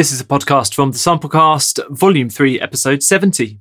This 0.00 0.12
is 0.12 0.20
a 0.22 0.24
podcast 0.24 0.74
from 0.74 0.92
the 0.92 0.96
Samplecast, 0.96 1.86
Volume 1.90 2.30
3, 2.30 2.58
Episode 2.58 3.02
70. 3.02 3.60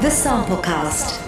The 0.00 0.08
Samplecast. 0.08 1.20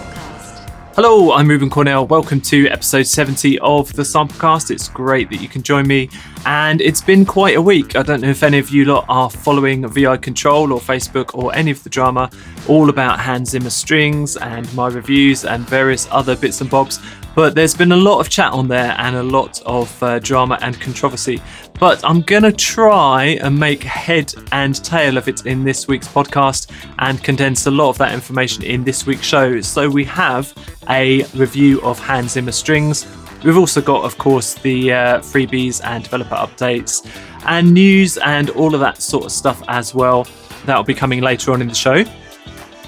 Hello, 0.95 1.31
I'm 1.31 1.47
Ruben 1.47 1.69
Cornell. 1.69 2.05
Welcome 2.05 2.41
to 2.41 2.67
episode 2.67 3.07
70 3.07 3.59
of 3.59 3.93
the 3.93 4.03
Samplecast. 4.03 4.71
It's 4.71 4.89
great 4.89 5.29
that 5.29 5.37
you 5.37 5.47
can 5.47 5.63
join 5.63 5.87
me, 5.87 6.09
and 6.45 6.81
it's 6.81 7.01
been 7.01 7.25
quite 7.25 7.55
a 7.55 7.61
week. 7.61 7.95
I 7.95 8.03
don't 8.03 8.21
know 8.21 8.29
if 8.29 8.43
any 8.43 8.59
of 8.59 8.69
you 8.69 8.85
lot 8.85 9.05
are 9.07 9.29
following 9.29 9.87
VI 9.87 10.17
Control 10.17 10.73
or 10.73 10.79
Facebook 10.79 11.33
or 11.33 11.55
any 11.55 11.71
of 11.71 11.83
the 11.83 11.89
drama, 11.89 12.29
all 12.67 12.89
about 12.89 13.19
Hans 13.19 13.51
Zimmer 13.51 13.69
strings 13.69 14.35
and 14.37 14.71
my 14.75 14.87
reviews 14.87 15.45
and 15.45 15.67
various 15.67 16.07
other 16.11 16.35
bits 16.35 16.61
and 16.61 16.69
bobs. 16.69 16.99
But 17.35 17.55
there's 17.55 17.75
been 17.75 17.91
a 17.91 17.97
lot 17.97 18.19
of 18.19 18.29
chat 18.29 18.51
on 18.51 18.67
there 18.67 18.95
and 18.99 19.15
a 19.15 19.23
lot 19.23 19.61
of 19.65 20.03
uh, 20.03 20.19
drama 20.19 20.59
and 20.61 20.79
controversy. 20.79 21.41
But 21.79 22.03
I'm 22.05 22.21
going 22.21 22.43
to 22.43 22.51
try 22.51 23.37
and 23.41 23.59
make 23.59 23.81
head 23.81 24.33
and 24.51 24.75
tail 24.83 25.17
of 25.17 25.27
it 25.27 25.45
in 25.45 25.63
this 25.63 25.87
week's 25.87 26.07
podcast 26.07 26.71
and 26.99 27.23
condense 27.23 27.65
a 27.65 27.71
lot 27.71 27.89
of 27.89 27.97
that 27.97 28.13
information 28.13 28.63
in 28.63 28.83
this 28.83 29.07
week's 29.07 29.25
show. 29.25 29.61
So 29.61 29.89
we 29.89 30.05
have 30.05 30.53
a 30.89 31.23
review 31.33 31.81
of 31.81 31.97
Hans 31.97 32.33
Zimmer 32.33 32.51
strings. 32.51 33.07
We've 33.43 33.57
also 33.57 33.81
got, 33.81 34.05
of 34.05 34.17
course, 34.17 34.53
the 34.55 34.93
uh, 34.93 35.19
freebies 35.19 35.81
and 35.83 36.03
developer 36.03 36.35
updates 36.35 37.05
and 37.45 37.73
news 37.73 38.17
and 38.17 38.49
all 38.51 38.73
of 38.73 38.79
that 38.79 39.01
sort 39.01 39.25
of 39.25 39.31
stuff 39.31 39.61
as 39.67 39.93
well. 39.93 40.25
That'll 40.65 40.83
be 40.83 40.93
coming 40.93 41.19
later 41.19 41.51
on 41.51 41.61
in 41.61 41.67
the 41.67 41.75
show. 41.75 42.05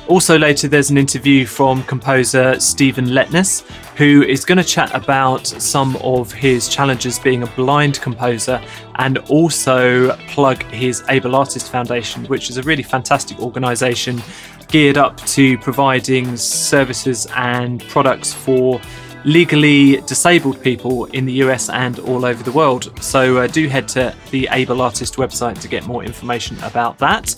Also, 0.07 0.37
later, 0.37 0.67
there's 0.67 0.91
an 0.91 0.97
interview 0.97 1.47
from 1.47 1.83
composer 1.83 2.59
Stephen 2.59 3.07
Letnes, 3.07 3.67
who 3.97 4.21
is 4.21 4.45
going 4.45 4.59
to 4.59 4.63
chat 4.63 4.93
about 4.93 5.47
some 5.47 5.95
of 5.97 6.31
his 6.31 6.69
challenges 6.69 7.17
being 7.17 7.41
a 7.41 7.47
blind 7.47 7.99
composer 8.01 8.63
and 8.95 9.17
also 9.29 10.15
plug 10.27 10.61
his 10.71 11.03
Able 11.09 11.35
Artist 11.35 11.71
Foundation, 11.71 12.23
which 12.25 12.51
is 12.51 12.57
a 12.57 12.61
really 12.61 12.83
fantastic 12.83 13.39
organisation 13.39 14.21
geared 14.67 14.97
up 14.97 15.17
to 15.25 15.57
providing 15.57 16.37
services 16.37 17.27
and 17.35 17.81
products 17.87 18.31
for 18.31 18.79
legally 19.25 19.97
disabled 20.01 20.61
people 20.61 21.05
in 21.05 21.25
the 21.25 21.33
US 21.33 21.69
and 21.69 21.99
all 21.99 22.23
over 22.23 22.43
the 22.43 22.51
world. 22.51 22.93
So, 23.01 23.37
uh, 23.37 23.47
do 23.47 23.67
head 23.67 23.87
to 23.89 24.15
the 24.31 24.47
Able 24.51 24.81
Artist 24.81 25.15
website 25.15 25.59
to 25.61 25.67
get 25.67 25.85
more 25.87 26.03
information 26.03 26.57
about 26.63 26.97
that. 26.99 27.35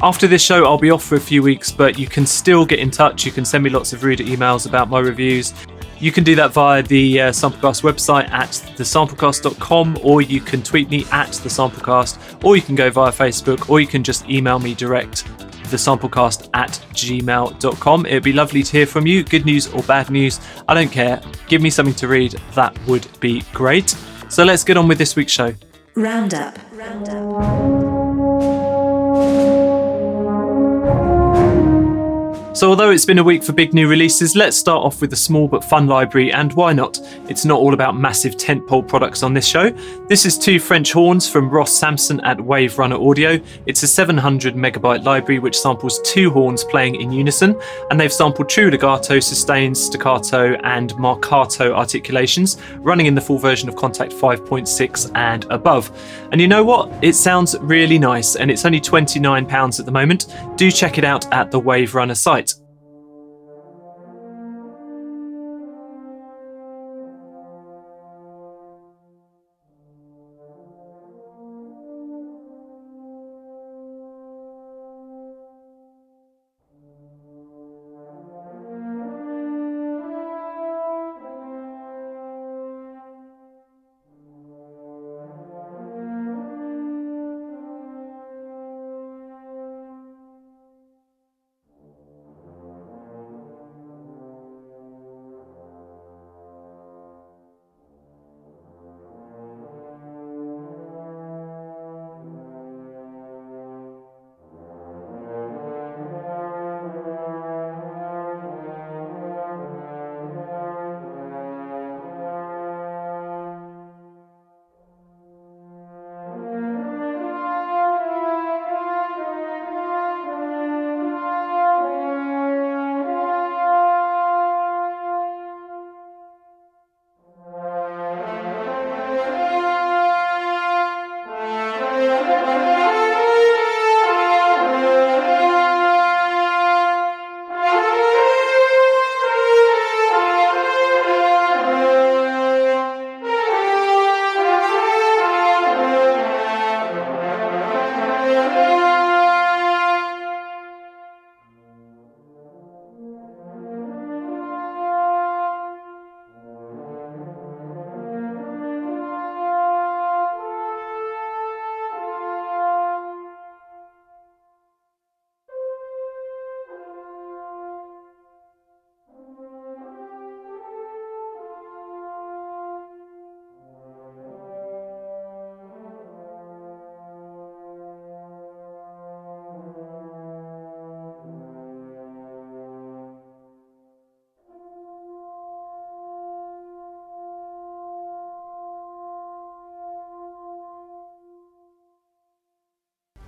After 0.00 0.26
this 0.26 0.42
show, 0.42 0.64
I'll 0.64 0.78
be 0.78 0.90
off 0.90 1.04
for 1.04 1.14
a 1.14 1.20
few 1.20 1.42
weeks, 1.42 1.70
but 1.70 1.96
you 1.96 2.08
can 2.08 2.26
still 2.26 2.66
get 2.66 2.80
in 2.80 2.90
touch. 2.90 3.24
You 3.24 3.30
can 3.30 3.44
send 3.44 3.62
me 3.62 3.70
lots 3.70 3.92
of 3.92 4.02
reader 4.02 4.24
emails 4.24 4.66
about 4.66 4.88
my 4.88 4.98
reviews. 4.98 5.54
You 6.00 6.10
can 6.10 6.24
do 6.24 6.34
that 6.34 6.52
via 6.52 6.82
the 6.82 7.20
uh, 7.20 7.30
Samplecast 7.30 7.82
website 7.82 8.28
at 8.30 8.48
thesamplecast.com, 8.48 10.00
or 10.02 10.20
you 10.20 10.40
can 10.40 10.60
tweet 10.60 10.90
me 10.90 11.06
at 11.12 11.30
the 11.34 11.48
Samplecast, 11.48 12.42
or 12.42 12.56
you 12.56 12.62
can 12.62 12.74
go 12.74 12.90
via 12.90 13.12
Facebook, 13.12 13.70
or 13.70 13.78
you 13.78 13.86
can 13.86 14.02
just 14.02 14.28
email 14.28 14.58
me 14.58 14.74
direct 14.74 15.24
thesamplecast 15.72 16.50
at 16.54 16.70
gmail.com. 16.92 18.06
It'd 18.06 18.22
be 18.22 18.32
lovely 18.32 18.62
to 18.62 18.72
hear 18.72 18.86
from 18.86 19.06
you. 19.06 19.24
Good 19.24 19.44
news 19.44 19.72
or 19.72 19.82
bad 19.82 20.10
news, 20.10 20.40
I 20.68 20.74
don't 20.74 20.92
care. 20.92 21.20
Give 21.48 21.62
me 21.62 21.70
something 21.70 21.94
to 21.96 22.08
read. 22.08 22.32
That 22.54 22.78
would 22.86 23.06
be 23.20 23.42
great. 23.52 23.96
So 24.28 24.44
let's 24.44 24.64
get 24.64 24.76
on 24.76 24.88
with 24.88 24.98
this 24.98 25.16
week's 25.16 25.32
show. 25.32 25.54
Roundup. 25.94 26.58
Roundup. 26.72 27.61
So, 32.54 32.68
although 32.68 32.90
it's 32.90 33.06
been 33.06 33.18
a 33.18 33.24
week 33.24 33.42
for 33.42 33.54
big 33.54 33.72
new 33.72 33.88
releases, 33.88 34.36
let's 34.36 34.58
start 34.58 34.84
off 34.84 35.00
with 35.00 35.10
a 35.14 35.16
small 35.16 35.48
but 35.48 35.64
fun 35.64 35.86
library, 35.86 36.32
and 36.32 36.52
why 36.52 36.74
not? 36.74 37.00
It's 37.26 37.46
not 37.46 37.58
all 37.58 37.72
about 37.72 37.96
massive 37.96 38.36
tentpole 38.36 38.86
products 38.86 39.22
on 39.22 39.32
this 39.32 39.46
show. 39.46 39.70
This 40.06 40.26
is 40.26 40.36
two 40.36 40.60
French 40.60 40.92
horns 40.92 41.26
from 41.26 41.48
Ross 41.48 41.72
Sampson 41.72 42.20
at 42.20 42.38
Wave 42.38 42.78
Runner 42.78 42.96
Audio. 42.96 43.40
It's 43.64 43.82
a 43.82 43.88
700 43.88 44.54
megabyte 44.54 45.02
library 45.02 45.38
which 45.38 45.58
samples 45.58 45.98
two 46.04 46.30
horns 46.30 46.62
playing 46.62 47.00
in 47.00 47.10
unison, 47.10 47.58
and 47.90 47.98
they've 47.98 48.12
sampled 48.12 48.50
true 48.50 48.70
legato, 48.70 49.18
sustains, 49.18 49.82
staccato, 49.82 50.52
and 50.62 50.92
marcato 50.96 51.72
articulations, 51.72 52.58
running 52.76 53.06
in 53.06 53.14
the 53.14 53.20
full 53.20 53.38
version 53.38 53.66
of 53.66 53.76
Kontakt 53.76 54.12
5.6 54.12 55.10
and 55.14 55.46
above. 55.50 55.90
And 56.32 56.40
you 56.40 56.48
know 56.48 56.62
what? 56.62 56.92
It 57.02 57.14
sounds 57.14 57.56
really 57.60 57.98
nice, 57.98 58.36
and 58.36 58.50
it's 58.50 58.66
only 58.66 58.80
£29 58.80 59.80
at 59.80 59.86
the 59.86 59.90
moment. 59.90 60.26
Do 60.56 60.70
check 60.70 60.98
it 60.98 61.04
out 61.04 61.32
at 61.32 61.50
the 61.50 61.58
Wave 61.58 61.94
Runner 61.94 62.14
site. 62.14 62.51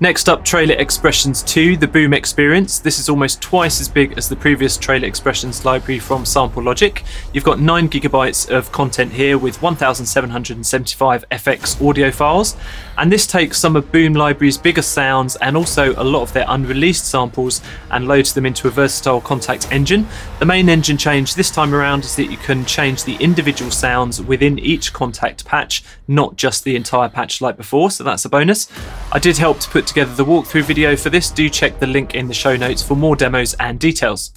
Next 0.01 0.29
up, 0.29 0.45
Trailer 0.45 0.75
Expressions 0.75 1.41
2, 1.45 1.77
the 1.77 1.87
Boom 1.87 2.13
Experience. 2.13 2.81
This 2.81 2.99
is 2.99 3.09
almost 3.09 3.41
twice 3.41 3.81
as 3.81 3.89
big 3.89 4.19
as 4.19 4.29
the 4.29 4.35
previous 4.35 4.77
Trailer 4.77 5.07
Expressions 5.07 5.65
library 5.65 6.01
from 6.01 6.27
Sample 6.27 6.65
Logic. 6.65 7.05
You've 7.33 7.45
got 7.45 7.61
9 7.61 7.89
gigabytes 7.89 8.51
of 8.51 8.73
content 8.73 9.13
here 9.13 9.39
with 9.39 9.63
1,775 9.63 11.25
FX 11.31 11.89
audio 11.89 12.11
files, 12.11 12.57
and 12.99 13.11
this 13.11 13.25
takes 13.25 13.57
some 13.59 13.77
of 13.77 13.93
Boom 13.93 14.15
Library's 14.15 14.59
biggest 14.59 14.91
sounds 14.91 15.37
and 15.37 15.57
also 15.57 15.93
a 15.93 16.03
lot 16.03 16.23
of 16.23 16.33
their 16.33 16.47
unreleased 16.49 17.07
samples 17.07 17.63
and 17.93 18.09
loads 18.09 18.35
them 18.35 18.47
into 18.47 18.67
a 18.67 18.73
versatile 18.73 19.21
Kontakt 19.21 19.71
engine. 19.71 20.09
The 20.41 20.45
main 20.45 20.69
engine 20.69 20.99
change 20.99 21.37
this 21.37 21.53
time 21.53 21.73
around 21.73 22.05
is 22.05 22.17
that 22.17 22.33
you 22.33 22.37
can 22.37 22.65
change 22.65 23.05
the 23.05 23.15
individual 23.17 23.71
sounds 23.71 24.21
within 24.21 24.59
each 24.59 24.93
Kontakt 24.93 25.45
patch, 25.45 25.85
not 26.09 26.35
just 26.35 26.65
the 26.65 26.75
entire 26.75 27.09
patch 27.09 27.41
like 27.41 27.57
before, 27.57 27.93
so 27.93 28.03
that's 28.03 28.25
a 28.25 28.29
bonus. 28.29 28.69
I 29.13 29.21
did 29.21 29.39
help 29.39 29.61
to 29.61 29.69
put 29.71 29.84
together 29.87 30.15
the 30.15 30.25
walkthrough 30.25 30.65
video 30.65 30.97
for 30.97 31.11
this. 31.11 31.31
Do 31.31 31.49
check 31.49 31.79
the 31.79 31.87
link 31.87 32.15
in 32.15 32.29
the 32.29 32.35
show 32.35 32.57
notes 32.57 32.83
for 32.83 32.97
more 32.97 33.17
demos 33.17 33.55
and 33.55 33.79
details. 33.79 34.33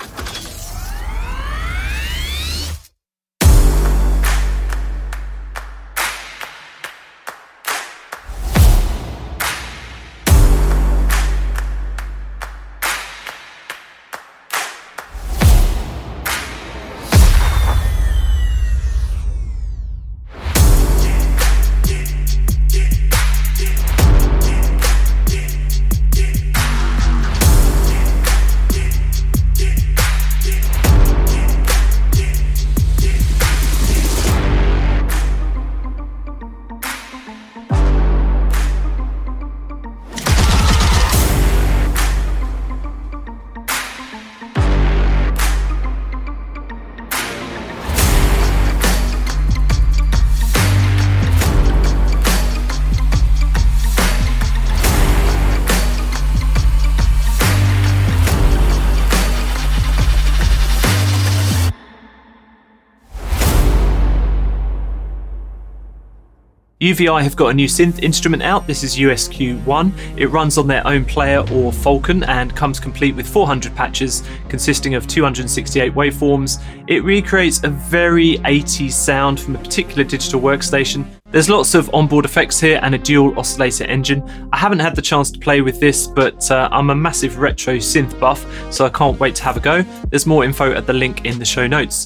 UVI 66.88 67.22
have 67.22 67.36
got 67.36 67.48
a 67.48 67.54
new 67.54 67.68
synth 67.68 68.01
instrument 68.01 68.42
out. 68.42 68.66
This 68.66 68.81
is 68.81 68.95
USQ1. 68.95 70.18
It 70.18 70.28
runs 70.28 70.57
on 70.57 70.68
their 70.68 70.86
own 70.88 71.04
player 71.04 71.45
or 71.51 71.74
Falcon 71.74 72.24
and 72.24 72.56
comes 72.56 72.80
complete 72.80 73.13
with 73.13 73.28
400 73.28 73.75
patches 73.75 74.24
consisting 74.48 74.95
of 74.95 75.06
268 75.06 75.94
waveforms. 75.94 76.63
It 76.88 77.04
recreates 77.04 77.62
a 77.66 77.68
very 77.68 78.38
80s 78.38 78.94
sound 78.94 79.38
from 79.38 79.57
a 79.57 79.60
particular 79.60 80.06
digital 80.06 80.39
workstation. 80.39 81.06
There's 81.30 81.50
lots 81.50 81.75
of 81.75 81.94
onboard 81.94 82.24
effects 82.24 82.57
here 82.57 82.80
and 82.81 82.95
a 82.95 82.98
dual 82.98 83.38
oscillator 83.38 83.83
engine. 83.83 84.24
I 84.54 84.57
haven't 84.57 84.80
had 84.80 84.95
the 84.95 85.01
chance 85.01 85.30
to 85.31 85.40
play 85.40 85.60
with 85.60 85.81
this, 85.81 86.07
but 86.07 86.50
uh, 86.50 86.69
I'm 86.72 86.90
a 86.90 86.95
massive 86.95 87.38
retro 87.38 87.75
synth 87.75 88.18
buff, 88.18 88.45
so 88.72 88.86
I 88.86 88.90
can't 88.90 89.19
wait 89.19 89.36
to 89.36 89.44
have 89.44 89.57
a 89.57 89.60
go. 89.60 89.81
There's 90.10 90.25
more 90.25 90.45
info 90.45 90.72
at 90.72 90.88
the 90.88 90.94
link 90.94 91.25
in 91.25 91.38
the 91.38 91.45
show 91.45 91.68
notes. 91.68 92.06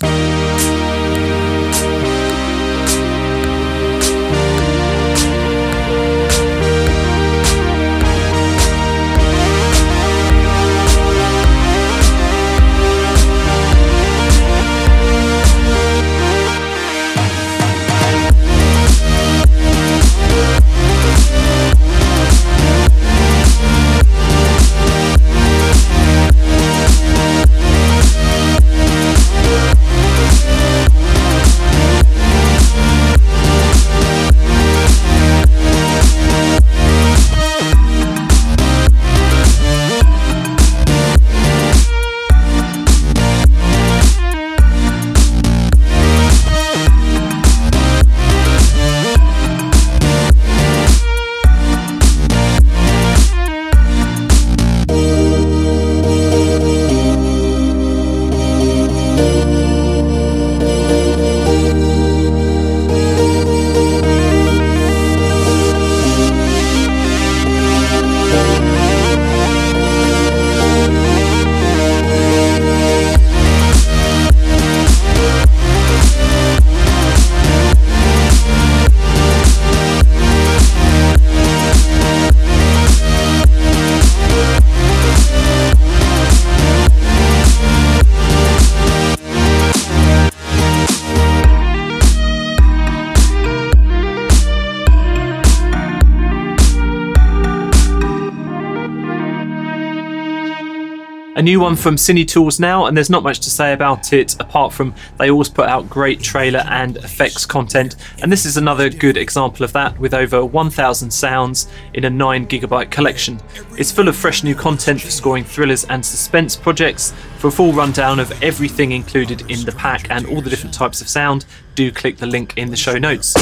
A 101.41 101.43
new 101.43 101.59
one 101.59 101.75
from 101.75 101.95
Cine 101.95 102.27
Tools 102.27 102.59
now, 102.59 102.85
and 102.85 102.95
there's 102.95 103.09
not 103.09 103.23
much 103.23 103.39
to 103.39 103.49
say 103.49 103.73
about 103.73 104.13
it 104.13 104.39
apart 104.39 104.71
from 104.71 104.93
they 105.17 105.31
always 105.31 105.49
put 105.49 105.67
out 105.67 105.89
great 105.89 106.21
trailer 106.21 106.59
and 106.67 106.97
effects 106.97 107.47
content. 107.47 107.95
And 108.21 108.31
this 108.31 108.45
is 108.45 108.57
another 108.57 108.91
good 108.91 109.17
example 109.17 109.63
of 109.63 109.73
that 109.73 109.97
with 109.97 110.13
over 110.13 110.45
1,000 110.45 111.09
sounds 111.09 111.67
in 111.95 112.05
a 112.05 112.11
9GB 112.11 112.91
collection. 112.91 113.41
It's 113.75 113.91
full 113.91 114.07
of 114.07 114.15
fresh 114.15 114.43
new 114.43 114.53
content 114.53 115.01
for 115.01 115.09
scoring 115.09 115.43
thrillers 115.43 115.83
and 115.85 116.05
suspense 116.05 116.55
projects. 116.55 117.11
For 117.39 117.47
a 117.47 117.51
full 117.51 117.73
rundown 117.73 118.19
of 118.19 118.31
everything 118.43 118.91
included 118.91 119.49
in 119.49 119.65
the 119.65 119.71
pack 119.71 120.11
and 120.11 120.27
all 120.27 120.41
the 120.41 120.49
different 120.51 120.75
types 120.75 121.01
of 121.01 121.09
sound, 121.09 121.45
do 121.73 121.91
click 121.91 122.17
the 122.17 122.27
link 122.27 122.55
in 122.55 122.69
the 122.69 122.77
show 122.77 122.99
notes. 122.99 123.33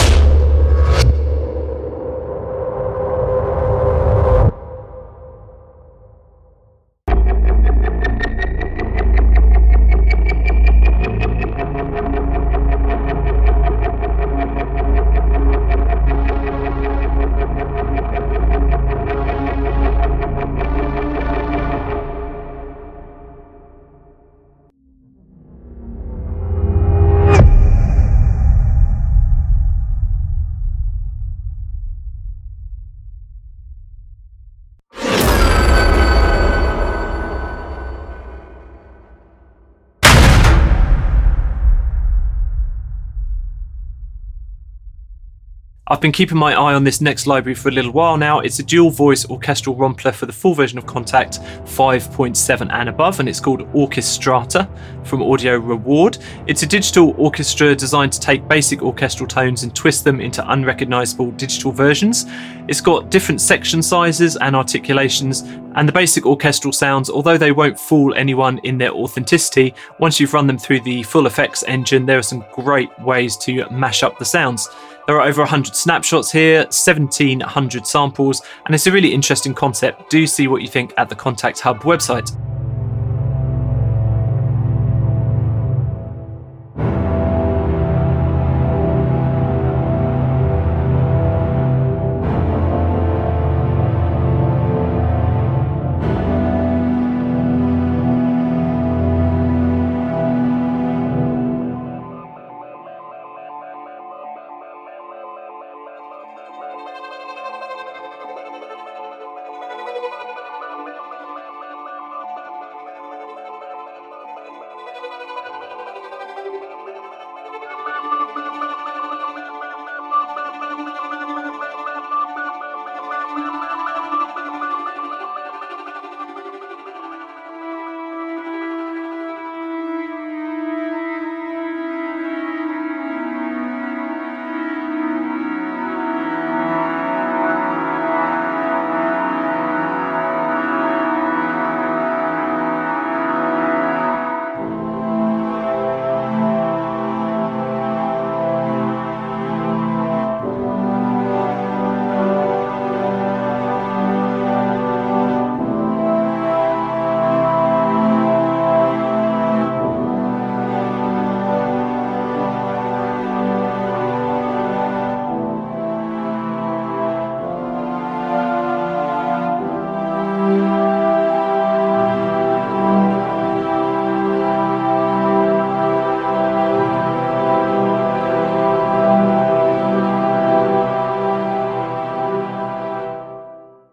I've 45.99 46.03
been 46.03 46.13
keeping 46.13 46.37
my 46.37 46.53
eye 46.53 46.75
on 46.75 46.85
this 46.85 47.01
next 47.01 47.27
library 47.27 47.55
for 47.55 47.67
a 47.67 47.73
little 47.73 47.91
while 47.91 48.15
now. 48.15 48.39
It's 48.39 48.59
a 48.59 48.63
dual 48.63 48.89
voice 48.89 49.29
orchestral 49.29 49.75
rompler 49.75 50.13
for 50.13 50.27
the 50.27 50.31
full 50.31 50.53
version 50.53 50.77
of 50.77 50.85
Kontakt 50.85 51.39
5.7 51.65 52.71
and 52.71 52.87
above, 52.87 53.19
and 53.19 53.27
it's 53.27 53.41
called 53.41 53.69
Orchestrata 53.73 54.69
from 55.05 55.21
Audio 55.21 55.57
Reward. 55.57 56.17
It's 56.47 56.63
a 56.63 56.65
digital 56.65 57.13
orchestra 57.17 57.75
designed 57.75 58.13
to 58.13 58.21
take 58.21 58.47
basic 58.47 58.81
orchestral 58.81 59.27
tones 59.27 59.63
and 59.63 59.75
twist 59.75 60.05
them 60.05 60.21
into 60.21 60.49
unrecognizable 60.49 61.31
digital 61.31 61.73
versions. 61.73 62.27
It's 62.69 62.79
got 62.79 63.11
different 63.11 63.41
section 63.41 63.81
sizes 63.83 64.37
and 64.37 64.55
articulations, 64.55 65.41
and 65.75 65.85
the 65.85 65.91
basic 65.91 66.25
orchestral 66.25 66.71
sounds, 66.71 67.09
although 67.09 67.37
they 67.37 67.51
won't 67.51 67.77
fool 67.77 68.13
anyone 68.15 68.59
in 68.59 68.77
their 68.77 68.93
authenticity, 68.93 69.73
once 69.99 70.17
you've 70.17 70.33
run 70.33 70.47
them 70.47 70.57
through 70.57 70.79
the 70.79 71.03
full 71.03 71.27
effects 71.27 71.63
engine, 71.67 72.05
there 72.05 72.19
are 72.19 72.23
some 72.23 72.45
great 72.53 72.89
ways 73.01 73.35
to 73.35 73.69
mash 73.69 74.01
up 74.01 74.17
the 74.17 74.23
sounds. 74.23 74.69
There 75.09 75.19
are 75.19 75.27
over 75.27 75.41
100 75.41 75.75
snapshots 75.75 76.31
here, 76.31 76.59
1700 76.65 77.87
samples, 77.87 78.43
and 78.67 78.75
it's 78.75 78.85
a 78.85 78.91
really 78.91 79.11
interesting 79.11 79.55
concept. 79.55 80.11
Do 80.11 80.27
see 80.27 80.47
what 80.47 80.61
you 80.61 80.67
think 80.67 80.93
at 80.97 81.09
the 81.09 81.15
Kontakt 81.15 81.59
Hub 81.61 81.79
website. 81.79 82.29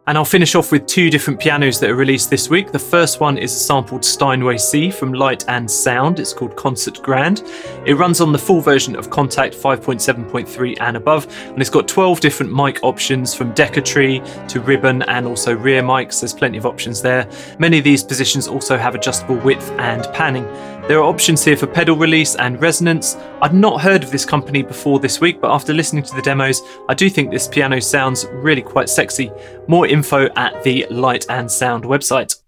And 0.09 0.17
I'll 0.17 0.25
finish 0.25 0.55
off 0.55 0.71
with 0.71 0.87
two 0.87 1.11
different 1.11 1.41
pianos 1.41 1.81
that 1.81 1.91
are 1.91 1.97
released 1.97 2.31
this 2.31 2.49
week. 2.49 2.71
The 2.71 2.79
first 2.79 3.19
one 3.19 3.37
is 3.37 3.53
a 3.53 3.59
sampled 3.59 4.05
Steinway 4.05 4.57
C 4.57 4.89
from 4.89 5.13
Light 5.13 5.45
and 5.49 5.69
Sound. 5.69 6.21
It's 6.21 6.33
called 6.33 6.55
Concert 6.55 7.03
Grand. 7.03 7.43
It 7.85 7.95
runs 7.95 8.21
on 8.21 8.31
the 8.31 8.39
full 8.39 8.61
version 8.61 8.95
of 8.95 9.11
Kontakt 9.11 9.57
5.7.3 9.57 10.77
and 10.81 10.97
above, 10.97 11.27
and 11.49 11.61
it's 11.61 11.71
got 11.71 11.89
12 11.89 12.21
different 12.21 12.55
mic 12.55 12.79
options 12.85 13.35
from 13.35 13.53
Tree 13.53 14.23
to 14.47 14.61
ribbon 14.61 15.03
and 15.03 15.27
also 15.27 15.57
rear 15.57 15.83
mics. 15.83 16.21
There's 16.21 16.33
plenty 16.33 16.59
of 16.59 16.67
options 16.67 17.03
there. 17.03 17.29
Many 17.59 17.79
of 17.79 17.83
these 17.85 18.05
positions 18.05 18.47
also 18.47 18.79
have 18.79 18.95
adjustable 18.95 19.39
width 19.39 19.69
and 19.73 20.05
panning. 20.15 20.47
There 20.89 21.01
are 21.01 21.05
options 21.05 21.45
here 21.45 21.57
for 21.57 21.67
pedal 21.67 21.97
release 21.97 22.37
and 22.37 22.63
resonance. 22.63 23.17
I'd 23.43 23.53
not 23.53 23.81
heard 23.81 24.05
of 24.05 24.13
this 24.13 24.25
company 24.25 24.63
before 24.63 25.01
this 25.01 25.21
week, 25.21 25.41
but 25.41 25.51
after 25.51 25.75
listening 25.75 26.05
to 26.05 26.15
the 26.15 26.23
demos, 26.23 26.63
I 26.89 26.95
do 26.95 27.11
think 27.11 27.33
this 27.33 27.49
piano 27.49 27.81
sounds 27.81 28.25
really 28.31 28.63
quite 28.63 28.89
sexy. 28.89 29.33
More 29.67 29.89
info 29.89 30.29
at 30.37 30.63
the 30.63 30.87
Light 30.89 31.27
and 31.29 31.51
Sound 31.51 31.83
website. 31.83 32.41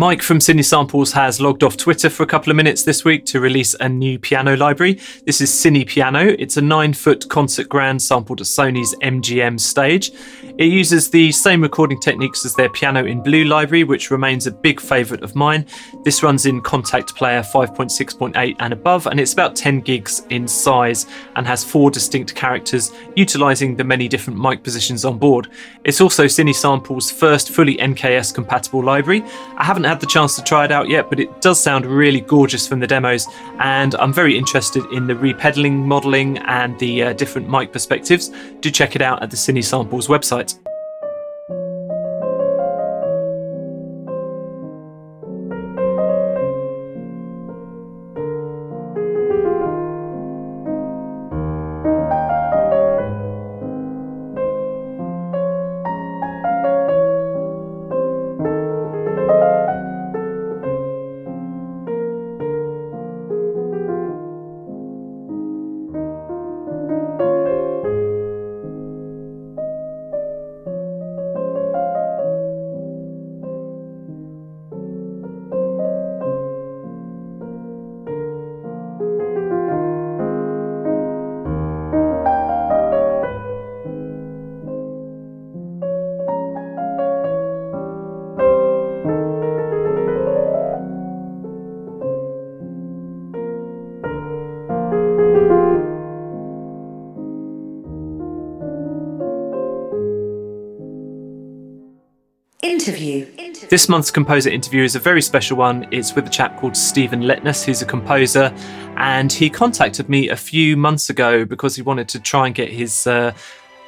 Mike 0.00 0.22
from 0.22 0.38
Cine 0.38 0.64
Samples 0.64 1.12
has 1.12 1.42
logged 1.42 1.62
off 1.62 1.76
Twitter 1.76 2.08
for 2.08 2.22
a 2.22 2.26
couple 2.26 2.50
of 2.50 2.56
minutes 2.56 2.84
this 2.84 3.04
week 3.04 3.26
to 3.26 3.38
release 3.38 3.74
a 3.80 3.88
new 3.90 4.18
piano 4.18 4.56
library. 4.56 4.98
This 5.26 5.42
is 5.42 5.50
Cine 5.50 5.86
Piano. 5.86 6.34
It's 6.38 6.56
a 6.56 6.62
nine 6.62 6.94
foot 6.94 7.28
concert 7.28 7.68
grand 7.68 8.00
sampled 8.00 8.40
at 8.40 8.46
Sony's 8.46 8.94
MGM 9.02 9.60
stage. 9.60 10.10
It 10.56 10.72
uses 10.72 11.10
the 11.10 11.30
same 11.32 11.60
recording 11.60 12.00
techniques 12.00 12.46
as 12.46 12.54
their 12.54 12.70
Piano 12.70 13.04
in 13.04 13.22
Blue 13.22 13.44
library, 13.44 13.84
which 13.84 14.10
remains 14.10 14.46
a 14.46 14.50
big 14.50 14.80
favourite 14.80 15.22
of 15.22 15.34
mine. 15.34 15.66
This 16.02 16.22
runs 16.22 16.46
in 16.46 16.62
Kontakt 16.62 17.14
Player 17.14 17.42
5.6.8 17.42 18.56
and 18.58 18.72
above, 18.72 19.06
and 19.06 19.20
it's 19.20 19.34
about 19.34 19.54
10 19.54 19.80
gigs 19.80 20.22
in 20.30 20.48
size 20.48 21.04
and 21.36 21.46
has 21.46 21.62
four 21.62 21.90
distinct 21.90 22.34
characters, 22.34 22.90
utilising 23.16 23.76
the 23.76 23.84
many 23.84 24.08
different 24.08 24.40
mic 24.40 24.62
positions 24.62 25.04
on 25.04 25.18
board. 25.18 25.48
It's 25.84 26.00
also 26.00 26.24
Cine 26.24 26.54
Samples' 26.54 27.10
first 27.10 27.50
fully 27.50 27.76
NKS 27.76 28.34
compatible 28.34 28.82
library. 28.82 29.22
I 29.58 29.64
haven't 29.64 29.89
had 29.90 29.98
the 29.98 30.06
chance 30.06 30.36
to 30.36 30.42
try 30.42 30.64
it 30.64 30.70
out 30.70 30.88
yet, 30.88 31.10
but 31.10 31.18
it 31.18 31.40
does 31.40 31.60
sound 31.60 31.84
really 31.84 32.20
gorgeous 32.20 32.66
from 32.68 32.78
the 32.78 32.86
demos, 32.86 33.26
and 33.58 33.96
I'm 33.96 34.12
very 34.12 34.38
interested 34.38 34.84
in 34.92 35.08
the 35.08 35.16
repedaling 35.16 35.84
modelling 35.84 36.38
and 36.38 36.78
the 36.78 37.02
uh, 37.02 37.12
different 37.14 37.50
mic 37.50 37.72
perspectives. 37.72 38.30
Do 38.60 38.70
check 38.70 38.94
it 38.94 39.02
out 39.02 39.20
at 39.20 39.32
the 39.32 39.36
Cine 39.36 39.64
Samples 39.64 40.06
website. 40.06 40.56
This 103.70 103.88
month's 103.88 104.10
composer 104.10 104.50
interview 104.50 104.82
is 104.82 104.96
a 104.96 104.98
very 104.98 105.22
special 105.22 105.56
one. 105.56 105.86
It's 105.92 106.16
with 106.16 106.26
a 106.26 106.28
chap 106.28 106.58
called 106.58 106.76
Stephen 106.76 107.20
Letnes, 107.20 107.64
who's 107.64 107.82
a 107.82 107.86
composer, 107.86 108.52
and 108.96 109.32
he 109.32 109.48
contacted 109.48 110.08
me 110.08 110.28
a 110.28 110.34
few 110.34 110.76
months 110.76 111.08
ago 111.08 111.44
because 111.44 111.76
he 111.76 111.82
wanted 111.82 112.08
to 112.08 112.18
try 112.18 112.46
and 112.46 112.54
get 112.54 112.68
his 112.68 113.06
uh, 113.06 113.32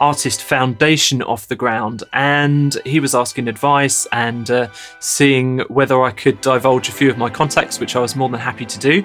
artist 0.00 0.40
foundation 0.44 1.20
off 1.22 1.48
the 1.48 1.56
ground. 1.56 2.04
And 2.12 2.78
he 2.86 3.00
was 3.00 3.12
asking 3.12 3.48
advice 3.48 4.06
and 4.12 4.48
uh, 4.52 4.68
seeing 5.00 5.58
whether 5.66 6.00
I 6.00 6.12
could 6.12 6.40
divulge 6.40 6.88
a 6.88 6.92
few 6.92 7.10
of 7.10 7.18
my 7.18 7.28
contacts, 7.28 7.80
which 7.80 7.96
I 7.96 7.98
was 7.98 8.14
more 8.14 8.28
than 8.28 8.38
happy 8.38 8.66
to 8.66 8.78
do. 8.78 9.04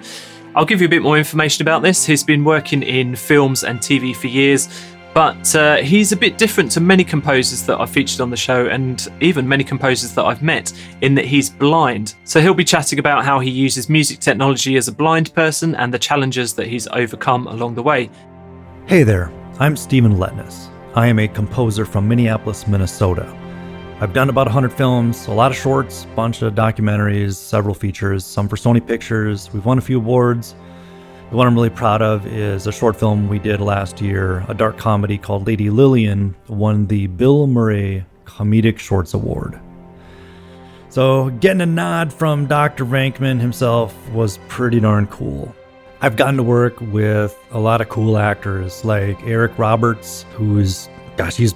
I'll 0.55 0.65
give 0.65 0.79
you 0.79 0.85
a 0.85 0.91
bit 0.91 1.01
more 1.01 1.17
information 1.17 1.63
about 1.63 1.81
this. 1.81 2.05
He's 2.05 2.23
been 2.23 2.43
working 2.43 2.83
in 2.83 3.15
films 3.15 3.63
and 3.63 3.79
TV 3.79 4.15
for 4.15 4.27
years, 4.27 4.69
but 5.17 5.55
uh, 5.55 5.77
he's 5.77 6.11
a 6.11 6.15
bit 6.15 6.37
different 6.37 6.69
to 6.69 6.79
many 6.79 7.03
composers 7.03 7.63
that 7.63 7.79
I've 7.79 7.89
featured 7.89 8.21
on 8.21 8.29
the 8.29 8.37
show, 8.37 8.67
and 8.67 9.07
even 9.19 9.47
many 9.47 9.63
composers 9.63 10.13
that 10.13 10.23
I've 10.23 10.43
met, 10.43 10.71
in 11.01 11.15
that 11.15 11.25
he's 11.25 11.49
blind. 11.49 12.13
So 12.23 12.39
he'll 12.39 12.53
be 12.53 12.63
chatting 12.63 12.99
about 12.99 13.25
how 13.25 13.39
he 13.39 13.49
uses 13.49 13.89
music 13.89 14.19
technology 14.19 14.77
as 14.77 14.87
a 14.87 14.91
blind 14.91 15.33
person 15.33 15.73
and 15.73 15.91
the 15.91 15.97
challenges 15.97 16.53
that 16.53 16.67
he's 16.67 16.87
overcome 16.89 17.47
along 17.47 17.73
the 17.73 17.81
way. 17.81 18.11
Hey 18.85 19.01
there, 19.01 19.31
I'm 19.59 19.75
Stephen 19.75 20.17
Letnes. 20.17 20.69
I 20.93 21.07
am 21.07 21.17
a 21.17 21.27
composer 21.27 21.83
from 21.83 22.07
Minneapolis, 22.07 22.67
Minnesota. 22.67 23.25
I've 23.99 24.13
done 24.13 24.29
about 24.29 24.45
100 24.45 24.71
films, 24.71 25.25
a 25.25 25.33
lot 25.33 25.49
of 25.49 25.57
shorts, 25.57 26.05
bunch 26.15 26.43
of 26.43 26.53
documentaries, 26.53 27.33
several 27.37 27.73
features, 27.73 28.23
some 28.23 28.47
for 28.47 28.55
Sony 28.55 28.85
Pictures. 28.85 29.51
We've 29.51 29.65
won 29.65 29.79
a 29.79 29.81
few 29.81 29.97
awards. 29.97 30.53
The 31.29 31.35
one 31.35 31.45
I'm 31.45 31.55
really 31.55 31.69
proud 31.69 32.01
of 32.01 32.25
is 32.25 32.67
a 32.67 32.71
short 32.71 32.95
film 32.95 33.27
we 33.27 33.37
did 33.37 33.59
last 33.59 33.99
year, 33.99 34.45
a 34.47 34.53
dark 34.53 34.77
comedy 34.77 35.17
called 35.17 35.45
Lady 35.45 35.69
Lillian, 35.69 36.33
won 36.47 36.87
the 36.87 37.07
Bill 37.07 37.47
Murray 37.47 38.05
Comedic 38.23 38.79
Shorts 38.79 39.13
Award. 39.13 39.59
So, 40.87 41.29
getting 41.31 41.59
a 41.59 41.65
nod 41.65 42.13
from 42.13 42.45
Dr. 42.45 42.85
Venkman 42.85 43.41
himself 43.41 43.93
was 44.11 44.39
pretty 44.47 44.79
darn 44.79 45.05
cool. 45.07 45.53
I've 45.99 46.15
gotten 46.15 46.37
to 46.37 46.43
work 46.43 46.79
with 46.79 47.37
a 47.51 47.59
lot 47.59 47.81
of 47.81 47.89
cool 47.89 48.17
actors 48.17 48.85
like 48.85 49.21
Eric 49.23 49.59
Roberts, 49.59 50.25
who's, 50.31 50.87
gosh, 51.17 51.35
he's 51.35 51.53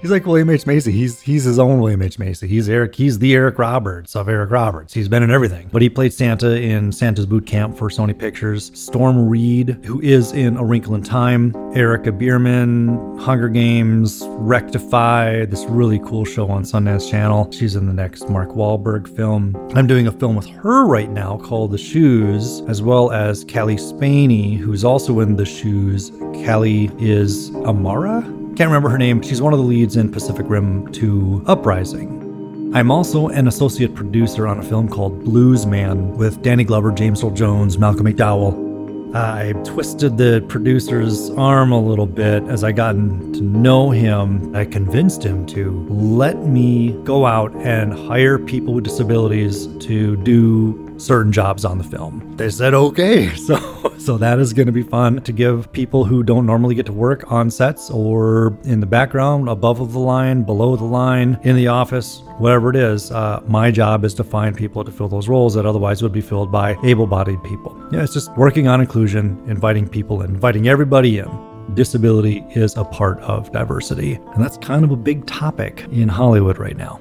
He's 0.00 0.10
like 0.10 0.26
William 0.26 0.50
H. 0.50 0.66
Macy. 0.66 0.92
He's 0.92 1.20
he's 1.20 1.44
his 1.44 1.58
own 1.58 1.80
William 1.80 2.02
H. 2.02 2.18
Macy. 2.18 2.46
He's 2.46 2.68
Eric. 2.68 2.94
He's 2.94 3.18
the 3.18 3.34
Eric 3.34 3.58
Roberts 3.58 4.16
of 4.16 4.28
Eric 4.28 4.50
Roberts. 4.50 4.94
He's 4.94 5.08
been 5.08 5.22
in 5.22 5.30
everything. 5.30 5.68
But 5.72 5.82
he 5.82 5.88
played 5.88 6.12
Santa 6.12 6.60
in 6.60 6.92
Santa's 6.92 7.26
Boot 7.26 7.46
Camp 7.46 7.76
for 7.76 7.88
Sony 7.88 8.16
Pictures. 8.16 8.70
Storm 8.74 9.28
Reed, 9.28 9.78
who 9.84 10.00
is 10.00 10.32
in 10.32 10.56
A 10.56 10.64
Wrinkle 10.64 10.94
in 10.94 11.02
Time. 11.02 11.54
Erica 11.74 12.12
Bierman, 12.12 13.18
Hunger 13.18 13.48
Games, 13.48 14.22
Rectify. 14.26 15.44
This 15.46 15.64
really 15.66 15.98
cool 16.00 16.24
show 16.24 16.48
on 16.48 16.62
Sundance 16.62 17.10
Channel. 17.10 17.50
She's 17.52 17.76
in 17.76 17.86
the 17.86 17.92
next 17.92 18.28
Mark 18.28 18.50
Wahlberg 18.50 19.14
film. 19.14 19.56
I'm 19.74 19.86
doing 19.86 20.06
a 20.06 20.12
film 20.12 20.36
with 20.36 20.46
her 20.46 20.86
right 20.86 21.10
now 21.10 21.38
called 21.38 21.72
The 21.72 21.78
Shoes, 21.78 22.62
as 22.68 22.82
well 22.82 23.10
as 23.12 23.44
Cailee 23.44 23.78
Spaeny, 23.78 24.56
who's 24.56 24.84
also 24.84 25.20
in 25.20 25.36
The 25.36 25.46
Shoes. 25.46 26.10
Callie 26.44 26.90
is 26.98 27.50
Amara 27.56 28.22
can't 28.56 28.68
remember 28.68 28.88
her 28.88 28.98
name. 28.98 29.22
She's 29.22 29.40
one 29.40 29.52
of 29.52 29.58
the 29.58 29.64
leads 29.64 29.96
in 29.96 30.10
Pacific 30.10 30.46
Rim 30.48 30.90
2 30.92 31.44
Uprising. 31.46 32.72
I'm 32.74 32.90
also 32.90 33.28
an 33.28 33.48
associate 33.48 33.94
producer 33.94 34.46
on 34.46 34.58
a 34.58 34.62
film 34.62 34.88
called 34.88 35.24
Blues 35.24 35.66
Man 35.66 36.16
with 36.16 36.40
Danny 36.42 36.64
Glover, 36.64 36.92
James 36.92 37.22
Earl 37.24 37.30
Jones, 37.30 37.78
Malcolm 37.78 38.06
McDowell. 38.06 39.14
I 39.14 39.54
twisted 39.64 40.18
the 40.18 40.44
producer's 40.48 41.30
arm 41.30 41.72
a 41.72 41.80
little 41.80 42.06
bit 42.06 42.44
as 42.44 42.62
I 42.62 42.70
got 42.70 42.92
to 42.92 43.40
know 43.40 43.90
him. 43.90 44.54
I 44.54 44.64
convinced 44.66 45.24
him 45.24 45.46
to 45.46 45.84
let 45.88 46.44
me 46.44 46.92
go 47.02 47.26
out 47.26 47.52
and 47.56 47.92
hire 47.92 48.38
people 48.38 48.74
with 48.74 48.84
disabilities 48.84 49.66
to 49.78 50.16
do 50.18 50.89
certain 51.00 51.32
jobs 51.32 51.64
on 51.64 51.78
the 51.78 51.84
film. 51.84 52.36
They 52.36 52.50
said 52.50 52.74
okay. 52.74 53.30
So 53.40 53.90
so 54.00 54.16
that 54.16 54.38
is 54.38 54.54
going 54.54 54.66
to 54.66 54.72
be 54.72 54.82
fun 54.82 55.20
to 55.22 55.32
give 55.32 55.70
people 55.72 56.06
who 56.06 56.22
don't 56.22 56.46
normally 56.46 56.74
get 56.74 56.86
to 56.86 56.92
work 56.92 57.30
on 57.30 57.50
sets 57.50 57.90
or 57.90 58.56
in 58.64 58.80
the 58.80 58.86
background, 58.86 59.48
above 59.48 59.92
the 59.92 59.98
line, 59.98 60.42
below 60.42 60.74
the 60.74 60.84
line, 60.84 61.38
in 61.42 61.54
the 61.54 61.66
office, 61.66 62.22
whatever 62.38 62.70
it 62.70 62.76
is. 62.76 63.10
Uh, 63.10 63.42
my 63.46 63.70
job 63.70 64.06
is 64.06 64.14
to 64.14 64.24
find 64.24 64.56
people 64.56 64.84
to 64.84 64.90
fill 64.90 65.08
those 65.08 65.28
roles 65.28 65.52
that 65.52 65.66
otherwise 65.66 66.02
would 66.02 66.12
be 66.12 66.22
filled 66.22 66.50
by 66.50 66.78
able-bodied 66.82 67.42
people. 67.44 67.78
Yeah, 67.92 68.02
it's 68.02 68.14
just 68.14 68.34
working 68.38 68.68
on 68.68 68.80
inclusion, 68.80 69.42
inviting 69.46 69.86
people, 69.86 70.22
inviting 70.22 70.66
everybody 70.66 71.18
in 71.18 71.28
disability 71.74 72.44
is 72.54 72.76
a 72.76 72.84
part 72.84 73.20
of 73.20 73.52
diversity. 73.52 74.14
And 74.14 74.42
that's 74.42 74.56
kind 74.58 74.82
of 74.82 74.90
a 74.90 74.96
big 74.96 75.26
topic 75.26 75.86
in 75.92 76.08
Hollywood 76.08 76.58
right 76.58 76.76
now. 76.76 77.00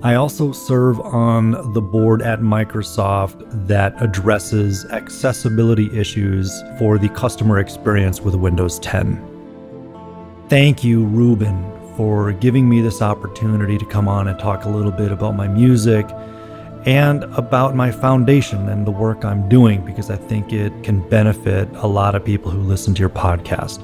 I 0.00 0.14
also 0.14 0.52
serve 0.52 1.00
on 1.00 1.72
the 1.72 1.80
board 1.80 2.22
at 2.22 2.38
Microsoft 2.38 3.66
that 3.66 4.00
addresses 4.00 4.84
accessibility 4.86 5.90
issues 5.92 6.62
for 6.78 6.98
the 6.98 7.08
customer 7.08 7.58
experience 7.58 8.20
with 8.20 8.36
Windows 8.36 8.78
10. 8.78 9.20
Thank 10.48 10.84
you, 10.84 11.04
Ruben, 11.06 11.68
for 11.96 12.30
giving 12.30 12.68
me 12.68 12.80
this 12.80 13.02
opportunity 13.02 13.76
to 13.76 13.84
come 13.86 14.06
on 14.06 14.28
and 14.28 14.38
talk 14.38 14.66
a 14.66 14.68
little 14.68 14.92
bit 14.92 15.10
about 15.10 15.34
my 15.34 15.48
music 15.48 16.06
and 16.86 17.24
about 17.24 17.74
my 17.74 17.90
foundation 17.90 18.68
and 18.68 18.86
the 18.86 18.92
work 18.92 19.24
I'm 19.24 19.48
doing 19.48 19.84
because 19.84 20.10
I 20.10 20.16
think 20.16 20.52
it 20.52 20.84
can 20.84 21.06
benefit 21.08 21.68
a 21.74 21.88
lot 21.88 22.14
of 22.14 22.24
people 22.24 22.52
who 22.52 22.60
listen 22.60 22.94
to 22.94 23.00
your 23.00 23.10
podcast. 23.10 23.82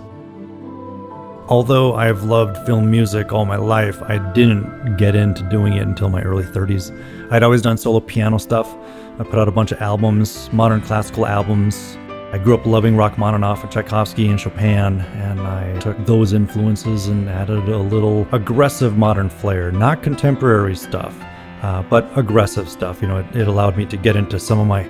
Although 1.47 1.95
I've 1.95 2.25
loved 2.25 2.57
film 2.67 2.91
music 2.91 3.33
all 3.33 3.45
my 3.45 3.57
life, 3.57 4.01
I 4.03 4.17
didn't 4.33 4.97
get 4.97 5.15
into 5.15 5.43
doing 5.51 5.75
it 5.75 5.83
until 5.83 6.09
my 6.09 6.23
early 6.23 6.45
30s. 6.45 6.91
I'd 7.31 7.43
always 7.43 7.61
done 7.61 7.77
solo 7.77 8.01
piano 8.01 8.39
stuff. 8.39 8.75
I 9.19 9.25
put 9.25 9.39
out 9.39 9.47
a 9.47 9.53
bunch 9.53 9.71
of 9.71 9.81
albums, 9.83 10.51
modern 10.53 10.81
classical 10.81 11.27
albums. 11.27 11.99
I 12.33 12.39
grew 12.39 12.55
up 12.55 12.65
loving 12.67 12.97
Rachmaninoff 12.97 13.63
and 13.63 13.71
Tchaikovsky 13.71 14.27
and 14.29 14.41
Chopin, 14.41 15.01
and 15.01 15.41
I 15.41 15.79
took 15.81 16.03
those 16.07 16.33
influences 16.33 17.07
and 17.09 17.29
added 17.29 17.69
a 17.69 17.79
little 17.79 18.27
aggressive 18.33 18.97
modern 18.97 19.29
flair, 19.29 19.71
not 19.71 20.03
contemporary 20.03 20.75
stuff. 20.75 21.15
uh, 21.63 21.83
but 21.83 22.11
aggressive 22.19 22.69
stuff. 22.69 23.01
You 23.01 23.09
know, 23.09 23.19
it, 23.19 23.37
it 23.37 23.49
allowed 23.49 23.77
me 23.77 23.87
to 23.87 23.97
get 23.97 24.17
into 24.17 24.39
some 24.39 24.59
of 24.59 24.67
my 24.67 24.89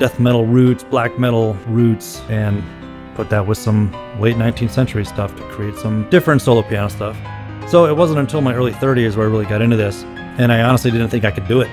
death 0.00 0.18
metal 0.18 0.46
roots, 0.46 0.82
black 0.82 1.16
metal 1.18 1.54
roots, 1.68 2.20
and 2.28 2.62
put 3.14 3.30
that 3.30 3.46
with 3.46 3.58
some 3.58 3.92
late 4.20 4.36
19th 4.36 4.70
century 4.70 5.04
stuff 5.04 5.36
to 5.36 5.42
create 5.50 5.76
some 5.76 6.08
different 6.10 6.42
solo 6.42 6.62
piano 6.62 6.88
stuff. 6.88 7.16
So 7.68 7.86
it 7.86 7.96
wasn't 7.96 8.18
until 8.18 8.40
my 8.40 8.54
early 8.54 8.72
30s 8.72 9.16
where 9.16 9.26
I 9.26 9.30
really 9.30 9.46
got 9.46 9.62
into 9.62 9.76
this, 9.76 10.02
and 10.38 10.52
I 10.52 10.62
honestly 10.62 10.90
didn't 10.90 11.08
think 11.08 11.24
I 11.24 11.30
could 11.30 11.48
do 11.48 11.60
it. 11.60 11.70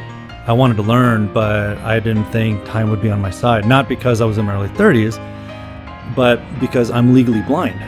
I 0.48 0.54
wanted 0.54 0.78
to 0.78 0.84
learn, 0.84 1.32
but 1.34 1.78
I 1.80 2.00
didn't 2.00 2.26
think 2.26 2.64
time 2.66 2.90
would 2.90 3.02
be 3.02 3.12
on 3.12 3.22
my 3.22 3.32
side. 3.32 3.68
Not 3.68 3.88
because 3.88 4.22
I 4.22 4.26
was 4.26 4.38
in 4.38 4.46
my 4.46 4.54
early 4.54 4.70
30s, 4.70 5.18
but 6.16 6.42
because 6.60 6.90
I'm 6.90 7.14
legally 7.14 7.42
blind. 7.42 7.80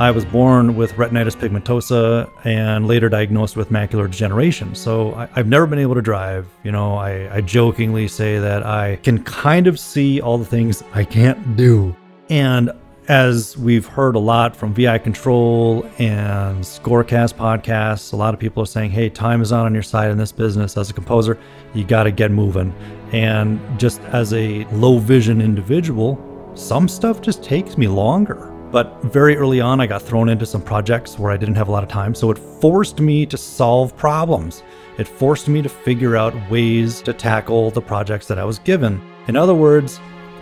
I 0.00 0.12
was 0.12 0.24
born 0.24 0.76
with 0.76 0.92
retinitis 0.92 1.34
pigmentosa 1.36 2.30
and 2.44 2.86
later 2.86 3.08
diagnosed 3.08 3.56
with 3.56 3.70
macular 3.70 4.08
degeneration. 4.08 4.76
So 4.76 5.12
I, 5.14 5.26
have 5.34 5.48
never 5.48 5.66
been 5.66 5.80
able 5.80 5.96
to 5.96 6.02
drive. 6.02 6.46
You 6.62 6.70
know, 6.70 6.94
I, 6.94 7.34
I 7.34 7.40
jokingly 7.40 8.06
say 8.06 8.38
that 8.38 8.64
I 8.64 8.96
can 9.02 9.24
kind 9.24 9.66
of 9.66 9.78
see 9.80 10.20
all 10.20 10.38
the 10.38 10.44
things 10.44 10.84
I 10.94 11.02
can't 11.02 11.56
do. 11.56 11.96
And 12.30 12.70
as 13.08 13.56
we've 13.56 13.86
heard 13.86 14.14
a 14.14 14.18
lot 14.18 14.54
from 14.54 14.74
VI 14.74 14.98
Control 14.98 15.82
and 15.98 16.62
Scorecast 16.62 17.34
podcasts, 17.34 18.12
a 18.12 18.16
lot 18.16 18.34
of 18.34 18.40
people 18.40 18.62
are 18.62 18.66
saying, 18.66 18.90
hey, 18.90 19.08
time 19.08 19.40
is 19.40 19.50
not 19.50 19.64
on 19.64 19.72
your 19.72 19.82
side 19.82 20.10
in 20.10 20.18
this 20.18 20.30
business. 20.30 20.76
As 20.76 20.90
a 20.90 20.92
composer, 20.92 21.38
you 21.72 21.84
got 21.84 22.02
to 22.02 22.10
get 22.10 22.30
moving. 22.30 22.74
And 23.12 23.58
just 23.80 24.02
as 24.02 24.34
a 24.34 24.64
low 24.66 24.98
vision 24.98 25.40
individual, 25.40 26.22
some 26.54 26.86
stuff 26.86 27.22
just 27.22 27.42
takes 27.42 27.78
me 27.78 27.88
longer. 27.88 28.52
But 28.70 29.02
very 29.04 29.38
early 29.38 29.62
on, 29.62 29.80
I 29.80 29.86
got 29.86 30.02
thrown 30.02 30.28
into 30.28 30.44
some 30.44 30.60
projects 30.60 31.18
where 31.18 31.32
I 31.32 31.38
didn't 31.38 31.54
have 31.54 31.68
a 31.68 31.72
lot 31.72 31.82
of 31.82 31.88
time. 31.88 32.14
So 32.14 32.30
it 32.30 32.36
forced 32.36 33.00
me 33.00 33.24
to 33.24 33.38
solve 33.38 33.96
problems. 33.96 34.62
It 34.98 35.08
forced 35.08 35.48
me 35.48 35.62
to 35.62 35.68
figure 35.70 36.14
out 36.14 36.34
ways 36.50 37.00
to 37.02 37.14
tackle 37.14 37.70
the 37.70 37.80
projects 37.80 38.26
that 38.26 38.38
I 38.38 38.44
was 38.44 38.58
given. 38.58 39.00
In 39.28 39.36
other 39.36 39.54
words, 39.54 39.98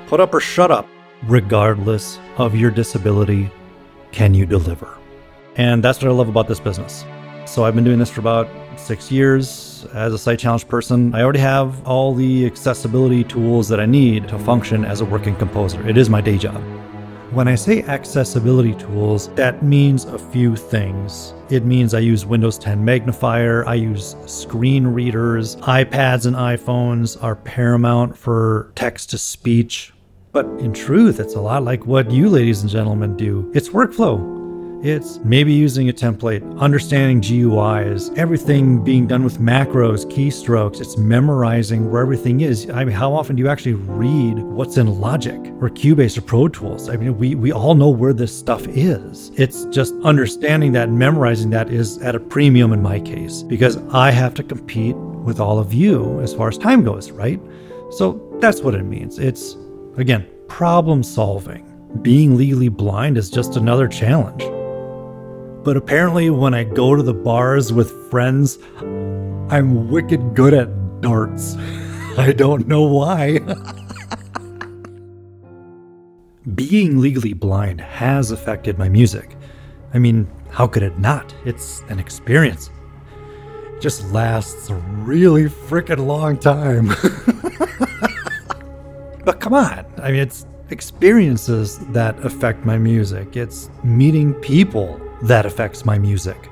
put 0.09 0.19
up 0.19 0.35
or 0.35 0.41
shut 0.41 0.73
up 0.73 0.89
regardless 1.27 2.19
of 2.39 2.55
your 2.55 2.71
disability, 2.71 3.51
can 4.13 4.35
you 4.35 4.47
deliver? 4.47 4.97
And 5.57 5.83
that's 5.83 6.01
what 6.01 6.09
I 6.09 6.13
love 6.13 6.29
about 6.29 6.49
this 6.49 6.61
business. 6.61 7.05
So 7.47 7.65
I've 7.65 7.75
been 7.75 7.85
doing 7.85 7.99
this 7.99 8.11
for 8.11 8.21
about 8.21 8.49
six 8.79 9.11
years 9.11 9.87
as 9.95 10.13
a 10.13 10.19
sight 10.19 10.39
challenged 10.39 10.69
person. 10.69 11.15
I 11.15 11.23
already 11.23 11.39
have 11.41 11.87
all 11.87 12.15
the 12.15 12.47
accessibility 12.47 13.25
tools 13.25 13.69
that 13.69 13.81
I 13.81 13.87
need 13.87 14.29
to 14.29 14.39
function 14.39 14.85
as 14.85 15.01
a 15.01 15.05
working 15.05 15.35
composer. 15.37 15.87
It 15.89 15.97
is 15.97 16.11
my 16.11 16.21
day 16.21 16.39
job. 16.39 16.63
When 17.33 17.49
I 17.49 17.57
say 17.57 17.83
accessibility 17.83 18.75
tools, 18.75 19.29
that 19.31 19.63
means 19.63 20.05
a 20.05 20.19
few 20.19 20.55
things. 20.55 21.35
It 21.51 21.65
means 21.65 21.93
I 21.93 21.99
use 21.99 22.25
Windows 22.25 22.57
10 22.59 22.85
magnifier, 22.85 23.67
I 23.67 23.75
use 23.75 24.15
screen 24.27 24.87
readers, 24.87 25.57
iPads 25.57 26.27
and 26.27 26.37
iPhones 26.37 27.21
are 27.23 27.35
paramount 27.35 28.17
for 28.17 28.71
text 28.77 29.11
to 29.11 29.19
speech. 29.19 29.93
But 30.37 30.61
in 30.61 30.75
truth, 30.75 31.19
it's 31.19 31.35
a 31.35 31.41
lot 31.41 31.63
like 31.63 31.87
what 31.87 32.11
you, 32.11 32.29
ladies 32.29 32.61
and 32.61 32.71
gentlemen, 32.71 33.17
do. 33.17 33.51
It's 33.55 33.71
workflow. 33.71 34.85
It's 34.85 35.19
maybe 35.25 35.51
using 35.51 35.89
a 35.89 35.95
template, 35.95 36.61
understanding 36.61 37.23
GUIs, 37.23 38.15
everything 38.19 38.85
being 38.85 39.07
done 39.07 39.25
with 39.25 39.39
macros, 39.39 40.05
keystrokes. 40.13 40.83
It's 40.83 40.99
memorizing 40.99 41.91
where 41.91 42.03
everything 42.03 42.43
is. 42.43 42.69
I 42.69 42.85
mean, 42.85 42.95
how 42.95 43.15
often 43.15 43.35
do 43.35 43.43
you 43.43 43.49
actually 43.49 43.73
read 43.73 44.39
what's 44.41 44.77
in 44.77 45.01
Logic 45.01 45.41
or 45.63 45.71
Cubase 45.71 46.19
or 46.19 46.21
Pro 46.21 46.49
Tools? 46.49 46.91
I 46.91 46.99
mean, 46.99 47.17
we, 47.17 47.35
we 47.35 47.51
all 47.51 47.75
know 47.75 47.89
where 47.89 48.13
this 48.13 48.39
stuff 48.39 48.69
is. 48.69 49.33
It's 49.37 49.65
just 49.75 49.95
understanding 50.05 50.73
that 50.73 50.89
and 50.89 50.99
memorizing 50.99 51.49
that 51.53 51.71
is 51.71 51.97
at 52.03 52.15
a 52.15 52.21
premium 52.21 52.75
in 52.75 52.83
my 52.83 53.01
case 53.01 53.43
because 53.43 53.79
I 53.91 54.11
have 54.11 54.35
to 54.35 54.43
compete 54.43 54.97
with 54.97 55.41
all 55.41 55.59
of 55.59 55.73
you 55.73 56.21
as 56.21 56.35
far 56.35 56.49
as 56.49 56.59
time 56.59 56.85
goes, 56.85 57.11
right? 57.11 57.41
So 57.93 58.21
that's 58.39 58.61
what 58.61 58.75
it 58.75 58.83
means. 58.83 59.19
It's 59.19 59.57
Again, 59.97 60.27
problem 60.49 61.03
solving. 61.03 61.65
Being 62.03 62.37
legally 62.37 62.69
blind 62.69 63.17
is 63.17 63.31
just 63.31 63.57
another 63.57 63.89
challenge. 63.89 64.43
But 65.65 65.77
apparently, 65.77 66.29
when 66.29 66.53
I 66.53 66.65
go 66.65 66.95
to 66.95 67.03
the 67.03 67.15
bars 67.15 67.73
with 67.73 67.91
friends, 68.11 68.59
I'm 69.49 69.91
wicked 69.91 70.35
good 70.35 70.53
at 70.53 71.01
darts. 71.01 71.57
I 72.19 72.33
don't 72.33 72.69
know 72.69 72.83
why. 72.83 73.39
Being 76.55 77.01
legally 77.01 77.33
blind 77.33 77.81
has 77.81 78.31
affected 78.31 78.79
my 78.79 78.89
music. 78.89 79.37
I 79.95 79.99
mean, 79.99 80.29
how 80.51 80.67
could 80.67 80.83
it 80.83 80.99
not? 80.99 81.35
It's 81.45 81.81
an 81.89 81.99
experience. 81.99 82.71
It 83.75 83.81
just 83.81 84.05
lasts 84.13 84.69
a 84.69 84.75
really 84.75 85.45
freaking 85.45 86.07
long 86.07 86.39
time. 86.39 86.91
But 89.27 89.41
come 89.41 89.55
on, 89.55 89.85
I 90.01 90.13
mean, 90.13 90.21
it's 90.21 90.47
experiences 90.71 91.81
that 91.89 92.17
affect 92.25 92.65
my 92.65 92.79
music, 92.79 93.37
it's 93.37 93.69
meeting 93.83 94.33
people 94.35 95.01
that 95.23 95.45
affects 95.45 95.85
my 95.85 95.99
music. 95.99 96.49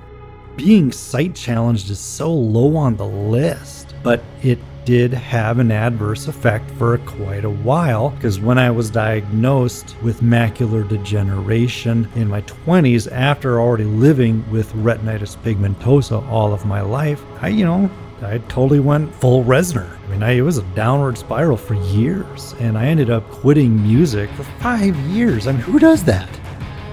Being 0.56 0.90
sight 0.90 1.36
challenged 1.36 1.88
is 1.90 2.00
so 2.00 2.34
low 2.34 2.76
on 2.76 2.96
the 2.96 3.06
list, 3.06 3.94
but 4.02 4.24
it 4.42 4.58
did 4.84 5.12
have 5.12 5.60
an 5.60 5.70
adverse 5.70 6.26
effect 6.26 6.68
for 6.72 6.98
quite 6.98 7.44
a 7.44 7.50
while 7.50 8.10
because 8.10 8.40
when 8.40 8.58
I 8.58 8.72
was 8.72 8.90
diagnosed 8.90 9.94
with 10.02 10.20
macular 10.20 10.86
degeneration 10.86 12.08
in 12.16 12.26
my 12.26 12.42
20s 12.42 13.10
after 13.12 13.60
already 13.60 13.84
living 13.84 14.44
with 14.50 14.72
retinitis 14.72 15.36
pigmentosa 15.36 16.28
all 16.28 16.52
of 16.52 16.66
my 16.66 16.80
life, 16.80 17.22
I, 17.40 17.48
you 17.48 17.64
know, 17.64 17.88
I 18.24 18.38
totally 18.48 18.80
went 18.80 19.14
full 19.14 19.44
Reznor. 19.44 19.98
I 20.04 20.06
mean, 20.08 20.22
I, 20.22 20.32
it 20.32 20.40
was 20.40 20.58
a 20.58 20.62
downward 20.74 21.18
spiral 21.18 21.56
for 21.56 21.74
years, 21.74 22.54
and 22.58 22.78
I 22.78 22.86
ended 22.86 23.10
up 23.10 23.28
quitting 23.30 23.82
music 23.82 24.30
for 24.30 24.44
five 24.60 24.96
years. 24.96 25.46
I 25.46 25.52
mean, 25.52 25.60
who 25.60 25.78
does 25.78 26.04
that? 26.04 26.28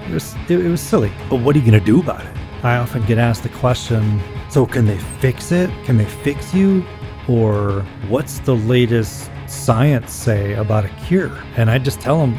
It 0.08 0.12
was, 0.12 0.34
it, 0.48 0.60
it 0.60 0.68
was 0.68 0.80
silly. 0.80 1.12
But 1.30 1.36
what 1.36 1.56
are 1.56 1.58
you 1.58 1.64
going 1.64 1.78
to 1.78 1.84
do 1.84 2.00
about 2.00 2.24
it? 2.24 2.36
I 2.62 2.76
often 2.76 3.04
get 3.06 3.18
asked 3.18 3.42
the 3.42 3.48
question 3.48 4.20
so, 4.50 4.66
can 4.66 4.86
they 4.86 4.98
fix 4.98 5.52
it? 5.52 5.70
Can 5.84 5.96
they 5.96 6.04
fix 6.04 6.52
you? 6.52 6.84
Or 7.28 7.80
what's 8.08 8.38
the 8.40 8.54
latest 8.54 9.30
science 9.46 10.12
say 10.12 10.54
about 10.54 10.84
a 10.84 10.88
cure? 11.06 11.32
And 11.56 11.70
I 11.70 11.78
just 11.78 12.00
tell 12.00 12.18
them, 12.18 12.38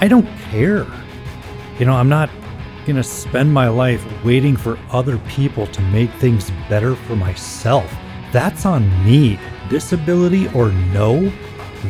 I 0.00 0.08
don't 0.08 0.28
care. 0.50 0.86
You 1.78 1.86
know, 1.86 1.94
I'm 1.94 2.08
not 2.08 2.30
going 2.86 2.96
to 2.96 3.02
spend 3.02 3.52
my 3.52 3.68
life 3.68 4.04
waiting 4.24 4.56
for 4.56 4.78
other 4.90 5.18
people 5.28 5.66
to 5.68 5.80
make 5.82 6.10
things 6.14 6.50
better 6.68 6.94
for 6.94 7.16
myself. 7.16 7.92
That's 8.32 8.66
on 8.66 8.88
me. 9.04 9.38
Disability 9.68 10.48
or 10.48 10.72
no, 10.72 11.30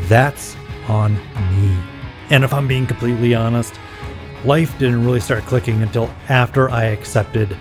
that's 0.09 0.57
on 0.89 1.15
me. 1.53 1.79
And 2.31 2.45
if 2.45 2.53
I'm 2.53 2.67
being 2.67 2.87
completely 2.87 3.35
honest, 3.35 3.79
life 4.45 4.77
didn't 4.79 5.05
really 5.05 5.21
start 5.21 5.45
clicking 5.45 5.83
until 5.83 6.11
after 6.29 6.69
I 6.71 6.85
accepted 6.85 7.57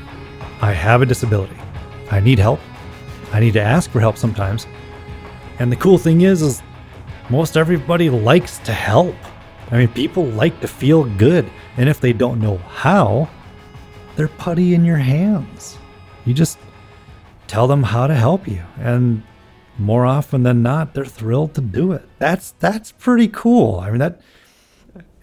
I 0.62 0.74
have 0.74 1.02
a 1.02 1.06
disability. 1.06 1.56
I 2.10 2.20
need 2.20 2.40
help. 2.40 2.60
I 3.32 3.40
need 3.40 3.54
to 3.54 3.62
ask 3.62 3.90
for 3.90 4.00
help 4.00 4.18
sometimes. 4.18 4.68
And 5.60 5.72
the 5.72 5.76
cool 5.76 5.98
thing 5.98 6.22
is 6.22 6.42
is 6.42 6.62
most 7.30 7.58
everybody 7.58 8.10
likes 8.10 8.58
to 8.60 8.74
help. 8.74 9.16
I 9.72 9.78
mean, 9.78 9.88
people 9.90 10.26
like 10.26 10.60
to 10.62 10.68
feel 10.68 11.06
good, 11.18 11.50
and 11.78 11.88
if 11.88 12.02
they 12.02 12.14
don't 12.14 12.42
know 12.42 12.58
how, 12.58 13.30
they're 14.16 14.28
putty 14.28 14.74
in 14.74 14.84
your 14.84 14.98
hands. 14.98 15.78
You 16.26 16.34
just 16.34 16.60
tell 17.52 17.68
them 17.68 17.84
how 17.84 18.08
to 18.08 18.16
help 18.16 18.48
you 18.48 18.64
and 18.80 19.22
more 19.78 20.06
often 20.06 20.44
than 20.44 20.64
not 20.64 20.94
they're 20.94 21.04
thrilled 21.04 21.54
to 21.54 21.60
do 21.60 21.92
it 21.92 22.08
that's 22.18 22.52
that's 22.60 22.94
pretty 22.94 23.28
cool 23.28 23.78
i 23.82 23.90
mean 23.90 24.00
that 24.00 24.22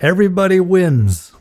everybody 0.00 0.60
wins 0.60 1.32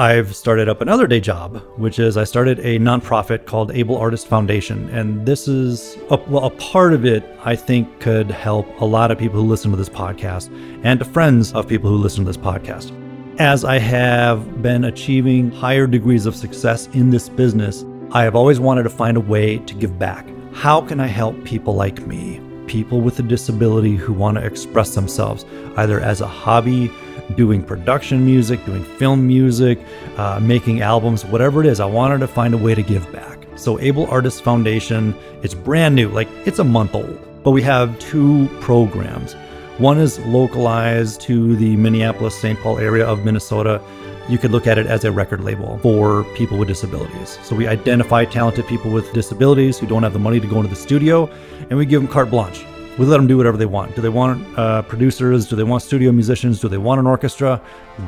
I've 0.00 0.36
started 0.36 0.68
up 0.68 0.80
another 0.80 1.08
day 1.08 1.18
job, 1.18 1.56
which 1.76 1.98
is 1.98 2.16
I 2.16 2.22
started 2.22 2.60
a 2.60 2.78
nonprofit 2.78 3.46
called 3.46 3.72
Able 3.72 3.96
Artist 3.96 4.28
Foundation. 4.28 4.88
And 4.90 5.26
this 5.26 5.48
is 5.48 5.96
a, 6.08 6.16
well, 6.28 6.44
a 6.44 6.50
part 6.50 6.92
of 6.92 7.04
it, 7.04 7.24
I 7.44 7.56
think, 7.56 7.98
could 7.98 8.30
help 8.30 8.68
a 8.80 8.84
lot 8.84 9.10
of 9.10 9.18
people 9.18 9.40
who 9.40 9.48
listen 9.48 9.72
to 9.72 9.76
this 9.76 9.88
podcast 9.88 10.50
and 10.84 11.00
to 11.00 11.04
friends 11.04 11.52
of 11.52 11.66
people 11.66 11.90
who 11.90 11.96
listen 11.96 12.24
to 12.24 12.28
this 12.28 12.36
podcast. 12.36 12.92
As 13.40 13.64
I 13.64 13.80
have 13.80 14.62
been 14.62 14.84
achieving 14.84 15.50
higher 15.50 15.88
degrees 15.88 16.26
of 16.26 16.36
success 16.36 16.86
in 16.92 17.10
this 17.10 17.28
business, 17.28 17.84
I 18.10 18.22
have 18.22 18.34
always 18.34 18.58
wanted 18.58 18.84
to 18.84 18.88
find 18.88 19.18
a 19.18 19.20
way 19.20 19.58
to 19.58 19.74
give 19.74 19.98
back. 19.98 20.26
How 20.54 20.80
can 20.80 20.98
I 20.98 21.06
help 21.06 21.44
people 21.44 21.74
like 21.74 22.06
me, 22.06 22.40
people 22.66 23.02
with 23.02 23.18
a 23.18 23.22
disability 23.22 23.96
who 23.96 24.14
want 24.14 24.38
to 24.38 24.46
express 24.46 24.94
themselves, 24.94 25.44
either 25.76 26.00
as 26.00 26.22
a 26.22 26.26
hobby, 26.26 26.90
doing 27.36 27.62
production 27.62 28.24
music, 28.24 28.64
doing 28.64 28.82
film 28.82 29.26
music, 29.26 29.78
uh, 30.16 30.40
making 30.40 30.80
albums, 30.80 31.26
whatever 31.26 31.60
it 31.60 31.66
is? 31.66 31.80
I 31.80 31.84
wanted 31.84 32.20
to 32.20 32.28
find 32.28 32.54
a 32.54 32.56
way 32.56 32.74
to 32.74 32.80
give 32.80 33.12
back. 33.12 33.46
So, 33.56 33.78
Able 33.78 34.06
Artists 34.06 34.40
Foundation, 34.40 35.14
it's 35.42 35.52
brand 35.52 35.94
new, 35.94 36.08
like 36.08 36.28
it's 36.46 36.60
a 36.60 36.64
month 36.64 36.94
old, 36.94 37.42
but 37.44 37.50
we 37.50 37.60
have 37.60 37.98
two 37.98 38.48
programs. 38.62 39.34
One 39.76 39.98
is 39.98 40.18
localized 40.20 41.20
to 41.22 41.56
the 41.56 41.76
Minneapolis 41.76 42.40
St. 42.40 42.58
Paul 42.60 42.78
area 42.78 43.06
of 43.06 43.26
Minnesota. 43.26 43.82
You 44.28 44.36
could 44.36 44.50
look 44.50 44.66
at 44.66 44.76
it 44.76 44.86
as 44.86 45.04
a 45.04 45.12
record 45.12 45.42
label 45.42 45.78
for 45.78 46.24
people 46.34 46.58
with 46.58 46.68
disabilities. 46.68 47.38
So 47.42 47.56
we 47.56 47.66
identify 47.66 48.26
talented 48.26 48.66
people 48.66 48.90
with 48.90 49.10
disabilities 49.14 49.78
who 49.78 49.86
don't 49.86 50.02
have 50.02 50.12
the 50.12 50.18
money 50.18 50.38
to 50.38 50.46
go 50.46 50.56
into 50.56 50.68
the 50.68 50.76
studio, 50.76 51.30
and 51.70 51.78
we 51.78 51.86
give 51.86 52.02
them 52.02 52.10
carte 52.10 52.30
blanche. 52.30 52.64
We 52.98 53.06
let 53.06 53.16
them 53.16 53.26
do 53.26 53.36
whatever 53.36 53.56
they 53.56 53.64
want. 53.64 53.94
Do 53.94 54.02
they 54.02 54.08
want 54.08 54.58
uh, 54.58 54.82
producers? 54.82 55.48
Do 55.48 55.56
they 55.56 55.62
want 55.62 55.82
studio 55.82 56.12
musicians? 56.12 56.60
Do 56.60 56.68
they 56.68 56.78
want 56.78 56.98
an 56.98 57.06
orchestra? 57.06 57.62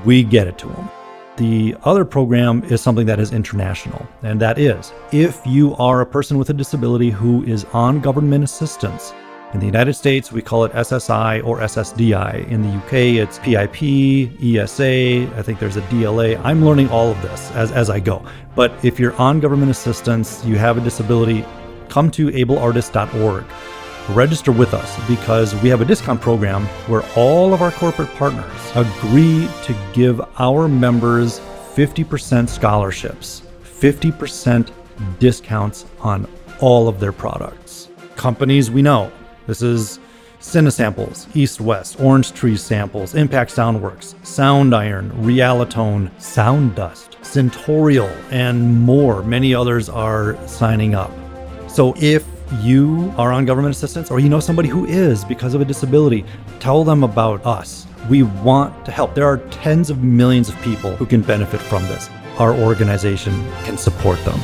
We 0.05 0.23
get 0.23 0.47
it 0.47 0.59
to 0.59 0.67
them. 0.67 0.91
The 1.37 1.75
other 1.85 2.05
program 2.05 2.65
is 2.65 2.83
something 2.83 3.07
that 3.07 3.19
is 3.19 3.33
international, 3.33 4.07
and 4.23 4.39
that 4.41 4.59
is 4.59 4.93
if 5.13 5.41
you 5.47 5.75
are 5.77 6.03
a 6.03 6.07
person 6.07 6.37
with 6.37 6.51
a 6.51 6.53
disability 6.53 7.09
who 7.09 7.45
is 7.45 7.65
on 7.73 8.01
government 8.01 8.45
assistance, 8.45 9.15
in 9.53 9.59
the 9.59 9.67
United 9.67 9.95
States, 9.95 10.31
we 10.31 10.43
call 10.43 10.65
it 10.65 10.73
SSI 10.73 11.45
or 11.45 11.59
SSDI. 11.59 12.49
In 12.49 12.63
the 12.63 12.69
UK, 12.69 12.93
it's 13.19 13.39
PIP, 13.41 14.41
ESA. 14.41 15.37
I 15.37 15.43
think 15.43 15.59
there's 15.59 15.77
a 15.77 15.83
DLA. 15.83 16.41
I'm 16.45 16.65
learning 16.65 16.89
all 16.91 17.11
of 17.11 17.21
this 17.21 17.51
as, 17.53 17.73
as 17.73 17.91
I 17.91 17.99
go. 17.99 18.25
But 18.55 18.73
if 18.85 19.01
you're 19.01 19.15
on 19.17 19.41
government 19.41 19.71
assistance, 19.71 20.45
you 20.45 20.57
have 20.57 20.79
a 20.79 20.81
disability, 20.81 21.45
come 21.89 22.13
to 22.13 22.29
ableartist.org. 22.29 23.45
Register 24.11 24.53
with 24.53 24.73
us 24.73 25.09
because 25.09 25.55
we 25.63 25.69
have 25.69 25.81
a 25.81 25.85
discount 25.85 26.21
program 26.21 26.65
where 26.87 27.05
all 27.17 27.53
of 27.53 27.61
our 27.61 27.73
corporate 27.73 28.13
partners 28.15 28.47
agree 28.75 29.49
to 29.65 29.77
give 29.93 30.21
our 30.39 30.69
members 30.69 31.41
50% 31.75 32.49
scholarships, 32.49 33.43
50% 33.65 34.71
discounts 35.19 35.87
on 36.01 36.29
all 36.61 36.89
of 36.89 37.01
their 37.01 37.13
products. 37.13 37.89
Companies 38.17 38.71
we 38.71 38.83
know 38.83 39.11
this 39.46 39.62
is 39.62 39.98
Cinesamples, 40.40 41.35
East 41.37 41.61
West, 41.61 42.00
Orange 42.00 42.33
Tree 42.33 42.57
Samples, 42.57 43.14
Impact 43.14 43.50
Soundworks, 43.50 44.14
Sound 44.26 44.74
Iron, 44.74 45.11
Realitone, 45.22 46.11
Sound 46.20 46.74
Dust, 46.74 47.18
Centorial, 47.22 48.09
and 48.31 48.81
more. 48.81 49.22
Many 49.22 49.55
others 49.55 49.88
are 49.88 50.37
signing 50.48 50.94
up. 50.94 51.11
So 51.68 51.94
if 51.98 52.24
you 52.61 53.12
are 53.16 53.33
on 53.33 53.44
government 53.44 53.74
assistance 53.74 54.11
or 54.11 54.18
you 54.18 54.29
know 54.29 54.40
somebody 54.40 54.68
who 54.68 54.87
is 54.87 55.24
because 55.24 55.55
of 55.55 55.61
a 55.61 55.64
disability, 55.64 56.24
tell 56.59 56.85
them 56.85 57.05
about 57.05 57.44
us. 57.44 57.87
We 58.09 58.22
want 58.22 58.85
to 58.87 58.92
help. 58.92 59.14
There 59.14 59.26
are 59.26 59.38
tens 59.50 59.90
of 59.90 60.03
millions 60.03 60.48
of 60.48 60.57
people 60.62 60.96
who 60.96 61.07
can 61.07 61.20
benefit 61.20 61.61
from 61.61 61.83
this. 61.85 62.09
Our 62.38 62.55
organization 62.55 63.33
can 63.64 63.76
support 63.76 64.18
them. 64.24 64.40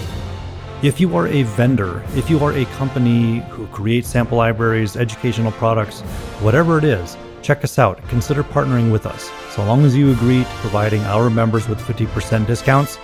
If 0.83 1.01
you 1.01 1.17
are 1.17 1.27
a 1.27 1.43
vendor, 1.43 2.03
if 2.15 2.29
you 2.29 2.39
are 2.45 2.53
a 2.53 2.67
company 2.77 3.41
who 3.49 3.67
creates 3.69 4.09
sample 4.09 4.37
libraries, 4.37 4.95
educational 4.95 5.53
products, 5.53 6.03
whatever 6.43 6.77
it 6.77 6.85
is, 6.85 7.17
check 7.41 7.65
us 7.65 7.79
out. 7.79 7.97
Consider 8.09 8.45
partnering 8.45 8.93
with 8.93 9.07
us. 9.07 9.31
So 9.55 9.65
long 9.65 9.87
as 9.87 9.97
you 9.97 10.13
agree 10.13 10.45
to 10.45 10.51
providing 10.57 11.01
our 11.05 11.31
members 11.31 11.67
with 11.67 11.81
50% 11.81 12.47
discounts, 12.47 12.99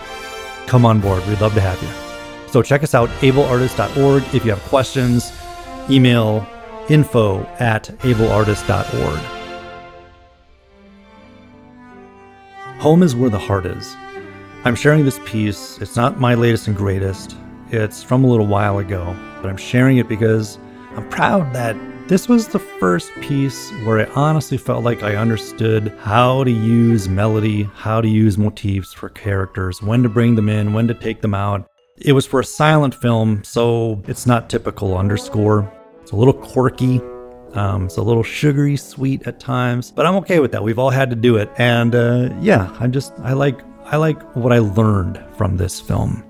come 0.66 0.84
on 0.84 1.00
board. 1.00 1.26
We'd 1.26 1.40
love 1.40 1.54
to 1.54 1.62
have 1.62 1.82
you. 1.82 1.88
So 2.50 2.60
check 2.60 2.82
us 2.82 2.94
out, 2.94 3.08
ableartist.org. 3.20 4.22
If 4.34 4.44
you 4.44 4.50
have 4.50 4.62
questions, 4.64 5.32
email 5.88 6.46
info 6.90 7.42
at 7.58 7.84
ableartist.org. 8.00 9.18
Home 12.80 13.02
is 13.02 13.16
where 13.16 13.30
the 13.30 13.38
heart 13.38 13.64
is. 13.64 13.96
I'm 14.64 14.74
sharing 14.74 15.06
this 15.06 15.20
piece. 15.24 15.78
It's 15.78 15.96
not 15.96 16.20
my 16.20 16.34
latest 16.34 16.66
and 16.66 16.76
greatest. 16.76 17.34
It's 17.72 18.02
from 18.02 18.22
a 18.22 18.26
little 18.26 18.46
while 18.46 18.80
ago, 18.80 19.16
but 19.40 19.48
I'm 19.48 19.56
sharing 19.56 19.96
it 19.96 20.06
because 20.06 20.58
I'm 20.94 21.08
proud 21.08 21.54
that 21.54 21.74
this 22.06 22.28
was 22.28 22.46
the 22.46 22.58
first 22.58 23.10
piece 23.22 23.70
where 23.84 24.06
I 24.06 24.12
honestly 24.12 24.58
felt 24.58 24.84
like 24.84 25.02
I 25.02 25.16
understood 25.16 25.96
how 26.00 26.44
to 26.44 26.50
use 26.50 27.08
melody, 27.08 27.62
how 27.74 28.02
to 28.02 28.08
use 28.08 28.36
motifs 28.36 28.92
for 28.92 29.08
characters, 29.08 29.80
when 29.80 30.02
to 30.02 30.10
bring 30.10 30.34
them 30.34 30.50
in, 30.50 30.74
when 30.74 30.86
to 30.86 30.92
take 30.92 31.22
them 31.22 31.32
out. 31.32 31.66
It 31.96 32.12
was 32.12 32.26
for 32.26 32.40
a 32.40 32.44
silent 32.44 32.94
film, 32.94 33.42
so 33.42 34.02
it's 34.06 34.26
not 34.26 34.50
typical 34.50 34.98
underscore. 34.98 35.72
It's 36.02 36.10
a 36.10 36.16
little 36.16 36.34
quirky. 36.34 37.00
Um, 37.54 37.86
it's 37.86 37.96
a 37.96 38.02
little 38.02 38.22
sugary 38.22 38.76
sweet 38.76 39.26
at 39.26 39.40
times, 39.40 39.90
but 39.90 40.04
I'm 40.04 40.16
okay 40.16 40.40
with 40.40 40.52
that. 40.52 40.62
We've 40.62 40.78
all 40.78 40.90
had 40.90 41.08
to 41.08 41.16
do 41.16 41.36
it, 41.36 41.50
and 41.56 41.94
uh, 41.94 42.28
yeah, 42.42 42.76
I'm 42.80 42.92
just 42.92 43.14
I 43.20 43.32
like 43.32 43.62
I 43.84 43.96
like 43.96 44.20
what 44.36 44.52
I 44.52 44.58
learned 44.58 45.24
from 45.38 45.56
this 45.56 45.80
film. 45.80 46.22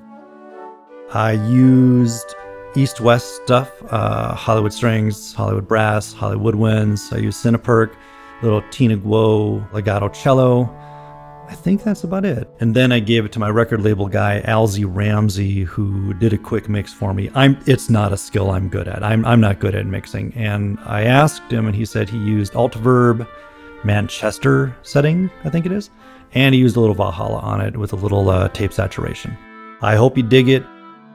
I 1.14 1.32
used 1.32 2.34
East 2.74 3.00
West 3.00 3.36
stuff, 3.44 3.70
uh, 3.90 4.34
Hollywood 4.34 4.72
Strings, 4.72 5.34
Hollywood 5.34 5.68
Brass, 5.68 6.12
Hollywood 6.12 6.54
Winds. 6.54 7.12
I 7.12 7.18
used 7.18 7.44
CinePerc, 7.44 7.94
little 8.42 8.62
Tina 8.70 8.96
Guo 8.96 9.70
legato 9.74 10.08
cello. 10.08 10.74
I 11.48 11.54
think 11.54 11.82
that's 11.82 12.02
about 12.02 12.24
it. 12.24 12.48
And 12.60 12.74
then 12.74 12.92
I 12.92 12.98
gave 12.98 13.26
it 13.26 13.32
to 13.32 13.38
my 13.38 13.50
record 13.50 13.82
label 13.82 14.08
guy, 14.08 14.40
Alzy 14.46 14.86
Ramsey, 14.88 15.64
who 15.64 16.14
did 16.14 16.32
a 16.32 16.38
quick 16.38 16.70
mix 16.70 16.94
for 16.94 17.12
me. 17.12 17.30
I'm 17.34 17.62
it's 17.66 17.90
not 17.90 18.14
a 18.14 18.16
skill 18.16 18.50
I'm 18.50 18.70
good 18.70 18.88
at. 18.88 19.02
I'm 19.04 19.22
I'm 19.26 19.40
not 19.40 19.58
good 19.58 19.74
at 19.74 19.84
mixing. 19.84 20.32
And 20.34 20.78
I 20.86 21.02
asked 21.04 21.52
him 21.52 21.66
and 21.66 21.76
he 21.76 21.84
said 21.84 22.08
he 22.08 22.16
used 22.16 22.54
Altiverb 22.54 23.28
Manchester 23.84 24.74
setting, 24.80 25.30
I 25.44 25.50
think 25.50 25.66
it 25.66 25.72
is. 25.72 25.90
And 26.32 26.54
he 26.54 26.60
used 26.60 26.76
a 26.76 26.80
little 26.80 26.94
Valhalla 26.94 27.40
on 27.40 27.60
it 27.60 27.76
with 27.76 27.92
a 27.92 27.96
little 27.96 28.30
uh, 28.30 28.48
tape 28.48 28.72
saturation. 28.72 29.36
I 29.82 29.96
hope 29.96 30.16
you 30.16 30.22
dig 30.22 30.48
it. 30.48 30.64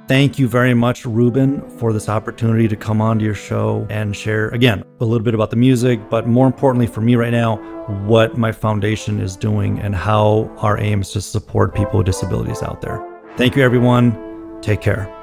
Thank 0.08 0.40
you 0.40 0.48
very 0.48 0.74
much, 0.74 1.06
Ruben, 1.06 1.68
for 1.80 1.92
this 1.92 2.08
opportunity 2.08 2.70
to 2.70 2.78
come 2.78 3.02
onto 3.02 3.26
your 3.26 3.34
show 3.34 3.86
and 3.90 4.16
share, 4.16 4.48
again, 4.50 4.86
a 5.02 5.06
little 5.06 5.24
bit 5.24 5.34
about 5.34 5.50
the 5.50 5.58
music, 5.58 6.00
but 6.10 6.28
more 6.28 6.48
importantly 6.48 6.88
for 6.88 7.02
me 7.02 7.16
right 7.16 7.32
now, 7.32 7.58
what 8.06 8.38
my 8.38 8.54
foundation 8.54 9.20
is 9.20 9.36
doing 9.36 9.80
and 9.80 9.94
how 9.94 10.50
our 10.60 10.80
aim 10.80 11.02
is 11.02 11.12
to 11.12 11.20
support 11.20 11.76
people 11.76 11.98
with 11.98 12.06
disabilities 12.06 12.64
out 12.64 12.80
there. 12.82 13.06
Thank 13.36 13.58
you, 13.58 13.64
everyone. 13.64 14.62
Take 14.62 14.80
care. 14.80 15.17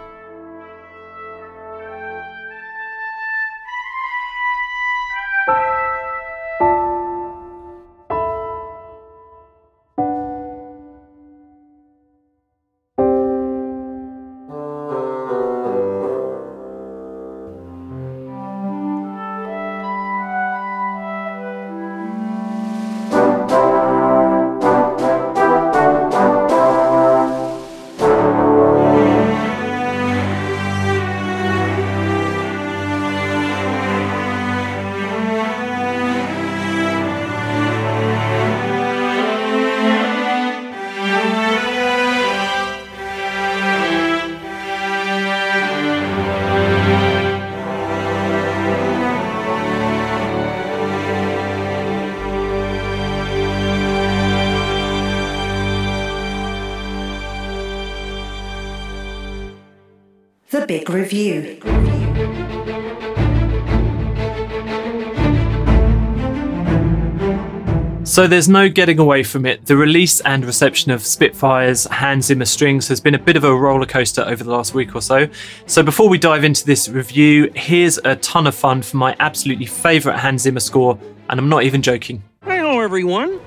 So 68.15 68.29
there's 68.29 68.49
no 68.49 68.69
getting 68.69 69.01
away 69.01 69.25
from 69.25 69.45
it. 69.45 69.67
The 69.67 69.77
release 69.77 70.21
and 70.21 70.45
reception 70.45 70.93
of 70.93 71.05
Spitfire's 71.05 71.87
Hans 71.87 72.27
Zimmer 72.27 72.45
Strings 72.45 72.87
has 72.87 73.01
been 73.01 73.17
a 73.17 73.19
bit 73.19 73.37
of 73.37 73.43
a 73.43 73.53
roller 73.53 73.87
coaster 73.87 74.23
over 74.23 74.45
the 74.45 74.53
last 74.53 74.73
week 74.73 74.95
or 74.95 75.03
so. 75.03 75.27
So 75.67 75.83
before 75.83 76.09
we 76.09 76.17
dive 76.17 76.45
into 76.45 76.65
this 76.65 76.89
review, 76.89 77.51
here's 77.57 77.99
a 78.05 78.15
ton 78.15 78.47
of 78.47 78.55
fun 78.55 78.83
for 78.83 78.99
my 78.99 79.17
absolutely 79.19 79.67
favourite 79.67 80.21
Hans 80.21 80.43
Zimmer 80.43 80.61
score, 80.61 80.97
and 81.29 81.41
I'm 81.41 81.49
not 81.49 81.65
even 81.65 81.83
joking. 81.83 82.23
Hello, 82.45 82.79
everyone. 82.79 83.41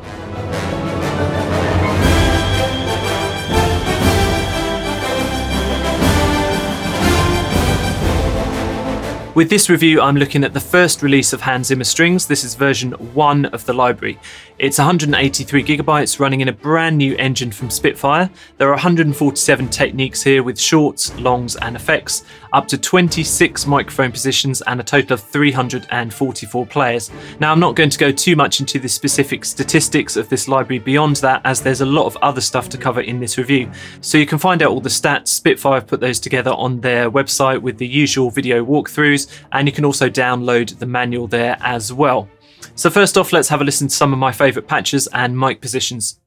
With 9.37 9.51
this 9.51 9.69
review, 9.69 10.01
I'm 10.01 10.17
looking 10.17 10.43
at 10.43 10.55
the 10.55 10.59
first 10.59 11.03
release 11.03 11.31
of 11.31 11.41
Hans 11.41 11.67
Zimmer 11.67 11.83
strings. 11.83 12.25
This 12.25 12.43
is 12.43 12.55
version 12.55 12.93
1 13.13 13.45
of 13.45 13.63
the 13.65 13.73
library. 13.73 14.17
It's 14.59 14.79
183 14.79 15.63
gigabytes 15.63 16.19
running 16.19 16.41
in 16.41 16.47
a 16.47 16.51
brand 16.51 16.97
new 16.97 17.15
engine 17.17 17.51
from 17.51 17.69
Spitfire. 17.69 18.27
There 18.57 18.69
are 18.69 18.71
147 18.71 19.69
techniques 19.69 20.23
here 20.23 20.41
with 20.41 20.59
shorts, 20.59 21.15
longs, 21.19 21.55
and 21.57 21.75
effects, 21.75 22.23
up 22.53 22.67
to 22.69 22.77
26 22.79 23.67
microphone 23.67 24.11
positions, 24.11 24.63
and 24.63 24.79
a 24.79 24.83
total 24.83 25.13
of 25.13 25.21
344 25.21 26.65
players. 26.65 27.11
Now, 27.39 27.51
I'm 27.51 27.59
not 27.59 27.75
going 27.75 27.91
to 27.91 27.99
go 27.99 28.11
too 28.11 28.35
much 28.35 28.59
into 28.59 28.79
the 28.79 28.89
specific 28.89 29.45
statistics 29.45 30.17
of 30.17 30.27
this 30.27 30.47
library 30.47 30.79
beyond 30.79 31.17
that, 31.17 31.41
as 31.45 31.61
there's 31.61 31.81
a 31.81 31.85
lot 31.85 32.07
of 32.07 32.17
other 32.23 32.41
stuff 32.41 32.67
to 32.69 32.79
cover 32.79 33.01
in 33.01 33.19
this 33.19 33.37
review. 33.37 33.69
So 34.01 34.17
you 34.17 34.25
can 34.25 34.39
find 34.39 34.63
out 34.63 34.71
all 34.71 34.81
the 34.81 34.89
stats. 34.89 35.27
Spitfire 35.27 35.81
put 35.81 35.99
those 35.99 36.19
together 36.19 36.51
on 36.53 36.81
their 36.81 37.11
website 37.11 37.61
with 37.61 37.77
the 37.77 37.87
usual 37.87 38.31
video 38.31 38.65
walkthroughs, 38.65 39.27
and 39.51 39.67
you 39.67 39.71
can 39.71 39.85
also 39.85 40.09
download 40.09 40.79
the 40.79 40.87
manual 40.87 41.27
there 41.27 41.57
as 41.59 41.93
well. 41.93 42.27
So, 42.75 42.89
first 42.89 43.17
off, 43.17 43.33
let's 43.33 43.49
have 43.49 43.61
a 43.61 43.63
listen 43.63 43.87
to 43.87 43.93
some 43.93 44.13
of 44.13 44.19
my 44.19 44.31
favourite 44.31 44.67
patches 44.67 45.07
and 45.13 45.37
mic 45.37 45.61
positions. 45.61 46.19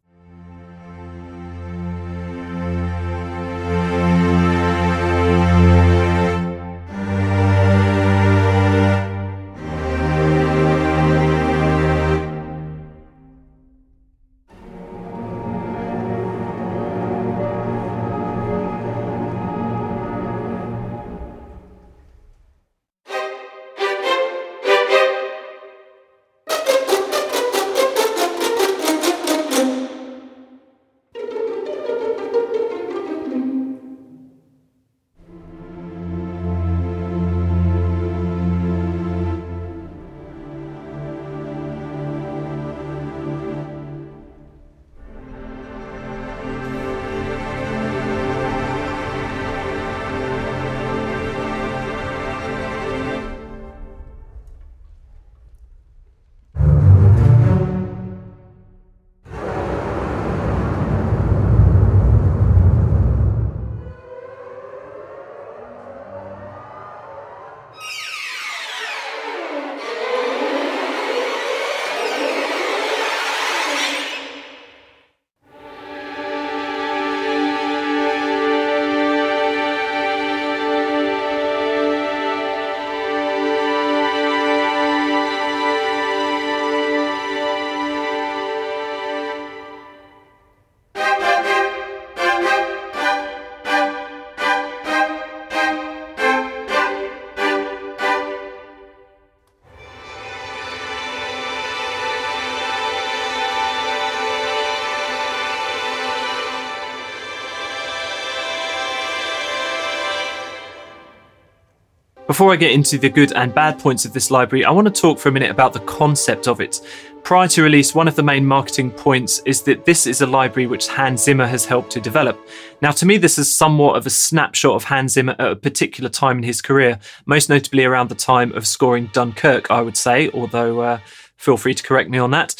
Before 112.30 112.52
I 112.52 112.56
get 112.56 112.70
into 112.70 112.96
the 112.96 113.08
good 113.08 113.32
and 113.32 113.52
bad 113.52 113.80
points 113.80 114.04
of 114.04 114.12
this 114.12 114.30
library, 114.30 114.64
I 114.64 114.70
want 114.70 114.86
to 114.86 115.00
talk 115.00 115.18
for 115.18 115.30
a 115.30 115.32
minute 115.32 115.50
about 115.50 115.72
the 115.72 115.80
concept 115.80 116.46
of 116.46 116.60
it. 116.60 116.80
Prior 117.24 117.48
to 117.48 117.64
release, 117.64 117.92
one 117.92 118.06
of 118.06 118.14
the 118.14 118.22
main 118.22 118.46
marketing 118.46 118.92
points 118.92 119.42
is 119.46 119.62
that 119.62 119.84
this 119.84 120.06
is 120.06 120.20
a 120.20 120.28
library 120.28 120.68
which 120.68 120.86
Hans 120.86 121.24
Zimmer 121.24 121.48
has 121.48 121.64
helped 121.64 121.90
to 121.90 122.00
develop. 122.00 122.38
Now, 122.82 122.92
to 122.92 123.04
me, 123.04 123.16
this 123.18 123.36
is 123.36 123.52
somewhat 123.52 123.96
of 123.96 124.06
a 124.06 124.10
snapshot 124.10 124.76
of 124.76 124.84
Hans 124.84 125.14
Zimmer 125.14 125.34
at 125.40 125.50
a 125.50 125.56
particular 125.56 126.08
time 126.08 126.38
in 126.38 126.44
his 126.44 126.62
career, 126.62 127.00
most 127.26 127.48
notably 127.48 127.84
around 127.84 128.10
the 128.10 128.14
time 128.14 128.52
of 128.52 128.64
scoring 128.64 129.10
Dunkirk, 129.12 129.68
I 129.68 129.80
would 129.80 129.96
say, 129.96 130.30
although 130.30 130.82
uh, 130.82 131.00
feel 131.36 131.56
free 131.56 131.74
to 131.74 131.82
correct 131.82 132.10
me 132.10 132.18
on 132.18 132.30
that. 132.30 132.54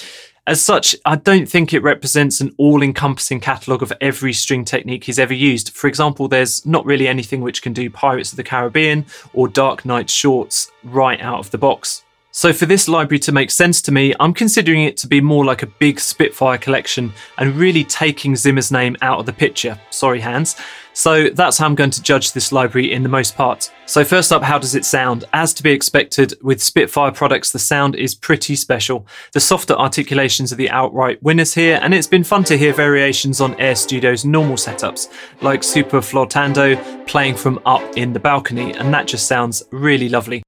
As 0.47 0.61
such, 0.61 0.97
I 1.05 1.17
don't 1.17 1.49
think 1.49 1.73
it 1.73 1.83
represents 1.83 2.41
an 2.41 2.55
all 2.57 2.83
encompassing 2.83 3.41
catalogue 3.41 3.83
of 3.83 3.93
every 4.01 4.33
string 4.33 4.65
technique 4.65 5.05
he's 5.05 5.19
ever 5.19 5.35
used. 5.35 5.71
For 5.71 5.87
example, 5.87 6.29
there's 6.29 6.65
not 6.65 6.85
really 6.87 7.07
anything 7.07 7.43
which 7.43 7.63
can 7.63 7.73
do 7.73 7.91
Pirates 7.91 8.33
of 8.33 8.37
the 8.37 8.43
Caribbean 8.43 9.05
or 9.35 9.49
Dark 9.49 9.85
Knight 9.85 10.09
shorts 10.09 10.73
right 10.83 11.21
out 11.21 11.39
of 11.41 11.51
the 11.51 11.59
box. 11.59 12.05
So, 12.33 12.53
for 12.53 12.65
this 12.65 12.89
library 12.89 13.19
to 13.21 13.33
make 13.33 13.51
sense 13.51 13.83
to 13.83 13.93
me, 13.93 14.15
I'm 14.21 14.33
considering 14.33 14.85
it 14.85 14.97
to 14.99 15.09
be 15.09 15.21
more 15.21 15.45
like 15.45 15.63
a 15.63 15.67
big 15.67 15.99
Spitfire 15.99 16.59
collection 16.59 17.13
and 17.39 17.57
really 17.57 17.83
taking 17.85 18.37
Zimmer's 18.37 18.71
name 18.71 18.97
out 19.03 19.19
of 19.19 19.27
the 19.27 19.33
picture. 19.33 19.79
Sorry, 19.91 20.21
Hans. 20.21 20.57
So, 21.01 21.31
that's 21.31 21.57
how 21.57 21.65
I'm 21.65 21.75
going 21.75 21.93
to 21.93 22.03
judge 22.03 22.33
this 22.33 22.53
library 22.53 22.93
in 22.93 23.03
the 23.03 23.09
most 23.09 23.35
part. 23.35 23.73
So, 23.87 24.05
first 24.05 24.33
up, 24.33 24.43
how 24.43 24.59
does 24.59 24.75
it 24.75 24.85
sound? 24.85 25.25
As 25.33 25.55
to 25.55 25.63
be 25.63 25.71
expected, 25.71 26.35
with 26.43 26.63
Spitfire 26.63 27.11
products, 27.11 27.53
the 27.53 27.59
sound 27.59 27.97
is 27.97 28.15
pretty 28.15 28.55
special. 28.55 29.07
The 29.33 29.41
softer 29.41 29.73
articulations 29.73 30.53
are 30.53 30.57
the 30.57 30.69
outright 30.69 31.23
winners 31.23 31.55
here, 31.55 31.81
and 31.83 31.95
it's 31.95 32.07
been 32.07 32.23
fun 32.23 32.45
to 32.45 32.59
hear 32.59 32.75
variations 32.75 33.41
on 33.41 33.59
Air 33.59 33.77
Studio's 33.77 34.27
normal 34.27 34.57
setups, 34.57 35.11
like 35.41 35.65
Super 35.65 36.03
Flautando 36.03 36.77
playing 37.07 37.37
from 37.37 37.63
up 37.65 37.97
in 37.97 38.13
the 38.13 38.21
balcony, 38.21 38.75
and 38.75 38.93
that 38.93 39.07
just 39.07 39.27
sounds 39.27 39.63
really 39.71 40.11
lovely. 40.11 40.43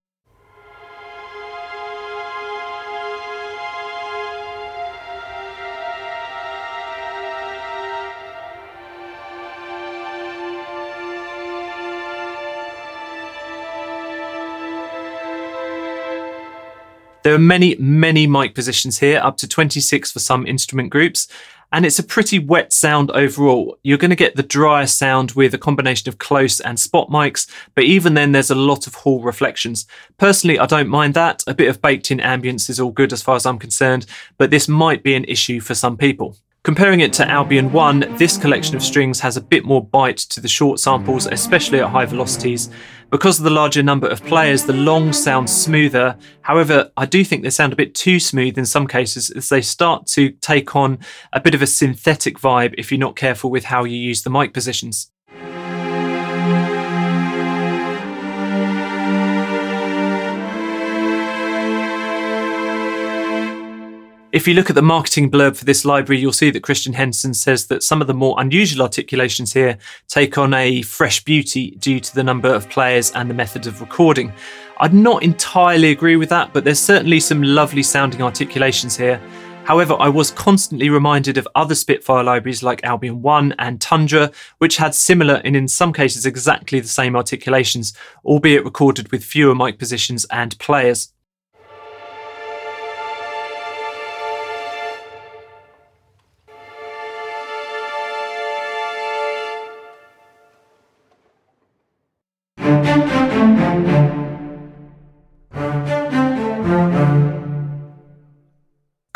There 17.33 17.39
are 17.39 17.41
many, 17.43 17.77
many 17.77 18.27
mic 18.27 18.55
positions 18.55 18.99
here, 18.99 19.19
up 19.25 19.39
to 19.39 19.49
26 19.49 20.13
for 20.13 20.19
some 20.19 20.47
instrument 20.47 20.91
groups. 20.91 21.29
And 21.73 21.87
it's 21.87 21.99
a 21.99 22.03
pretty 22.03 22.39
wet 22.39 22.75
sound 22.75 23.11
overall. 23.13 23.79
You're 23.83 23.97
going 23.97 24.11
to 24.11 24.17
get 24.17 24.37
the 24.37 24.43
drier 24.43 24.87
sound 24.87 25.33
with 25.33 25.55
a 25.55 25.59
combination 25.59 26.11
of 26.11 26.19
close 26.19 26.61
and 26.61 26.79
spot 26.79 27.09
mics, 27.09 27.51
but 27.75 27.85
even 27.85 28.13
then, 28.13 28.33
there's 28.33 28.51
a 28.51 28.55
lot 28.55 28.87
of 28.87 28.97
hall 28.97 29.23
reflections. 29.23 29.87
Personally, 30.19 30.59
I 30.59 30.67
don't 30.67 30.91
mind 30.91 31.15
that. 31.15 31.43
A 31.47 31.55
bit 31.55 31.71
of 31.71 31.81
baked 31.81 32.11
in 32.11 32.19
ambience 32.19 32.69
is 32.69 32.79
all 32.79 32.91
good 32.91 33.15
as 33.15 33.23
far 33.23 33.37
as 33.37 33.47
I'm 33.47 33.59
concerned, 33.59 34.05
but 34.37 34.51
this 34.51 34.69
might 34.69 35.03
be 35.03 35.15
an 35.15 35.25
issue 35.25 35.59
for 35.59 35.75
some 35.75 35.97
people. 35.97 36.37
Comparing 36.65 37.01
it 37.01 37.13
to 37.15 37.29
Albion 37.29 37.73
1, 37.73 38.19
this 38.19 38.37
collection 38.37 38.77
of 38.77 38.85
strings 38.85 39.19
has 39.19 39.37
a 39.37 39.41
bit 39.41 39.65
more 39.65 39.85
bite 39.85 40.19
to 40.19 40.41
the 40.41 40.47
short 40.47 40.79
samples, 40.79 41.27
especially 41.27 41.81
at 41.81 41.89
high 41.89 42.05
velocities. 42.05 42.69
Because 43.13 43.39
of 43.39 43.45
the 43.45 43.51
larger 43.51 43.83
number 43.83 44.09
of 44.09 44.25
players, 44.25 44.65
the 44.65 44.73
long 44.73 45.13
sound 45.13 45.51
smoother. 45.51 46.17
However, 46.41 46.91
I 46.97 47.05
do 47.05 47.23
think 47.25 47.43
they 47.43 47.51
sound 47.51 47.75
a 47.75 47.77
bit 47.77 47.95
too 47.95 48.19
smooth 48.19 48.57
in 48.57 48.65
some 48.65 48.87
cases 48.87 49.29
as 49.29 49.51
they 49.51 49.61
start 49.61 50.07
to 50.07 50.31
take 50.41 50.75
on 50.75 50.99
a 51.35 51.39
bit 51.39 51.55
of 51.55 51.61
a 51.61 51.67
synthetic 51.67 52.39
vibe 52.39 52.75
if 52.79 52.91
you're 52.91 52.99
not 52.99 53.15
careful 53.15 53.51
with 53.51 53.65
how 53.65 53.85
you 53.85 53.99
use 53.99 54.23
the 54.23 54.31
mic 54.31 54.55
positions. 54.55 55.12
If 64.33 64.49
you 64.49 64.55
look 64.55 64.71
at 64.71 64.77
the 64.77 64.81
marketing 64.81 65.31
blurb 65.31 65.59
for 65.59 65.67
this 65.67 65.85
library, 65.85 66.19
you'll 66.19 66.33
see 66.33 66.49
that 66.53 66.63
Christian 66.63 66.95
Henson 66.95 67.35
says 67.35 67.67
that 67.67 67.83
some 67.83 68.01
of 68.01 68.07
the 68.07 68.15
more 68.15 68.35
unusual 68.39 68.81
articulations 68.81 69.53
here 69.53 69.77
take 70.09 70.39
on 70.39 70.55
a 70.55 70.81
fresh 70.81 71.23
beauty 71.23 71.73
due 71.73 72.01
to 72.01 72.15
the 72.15 72.25
number 72.25 72.49
of 72.49 72.71
players 72.71 73.11
and 73.11 73.29
the 73.29 73.35
method 73.35 73.67
of 73.67 73.83
recording. 73.83 74.33
I'd 74.81 74.95
not 74.95 75.23
entirely 75.23 75.91
agree 75.91 76.17
with 76.17 76.31
that, 76.31 76.55
but 76.55 76.65
there's 76.65 76.81
certainly 76.81 77.21
some 77.21 77.43
lovely 77.43 77.83
sounding 77.83 78.23
articulations 78.23 78.97
here. 78.97 79.21
However, 79.65 79.97
I 79.99 80.09
was 80.09 80.31
constantly 80.31 80.89
reminded 80.89 81.37
of 81.37 81.47
other 81.55 81.75
Spitfire 81.75 82.25
libraries 82.25 82.63
like 82.63 82.83
Albion 82.85 83.21
1 83.21 83.57
and 83.59 83.83
Tundra, 83.83 84.33
which 84.57 84.79
had 84.79 84.95
similar 84.95 85.43
and 85.45 85.55
in 85.55 85.69
some 85.69 85.93
cases 85.93 86.25
exactly 86.25 86.81
the 86.81 86.89
same 86.89 87.17
articulations, 87.17 87.93
albeit 88.25 88.65
recorded 88.65 89.13
with 89.13 89.25
fewer 89.25 89.55
mic 89.55 89.79
positions 89.79 90.25
and 90.31 90.59
players. 90.59 91.13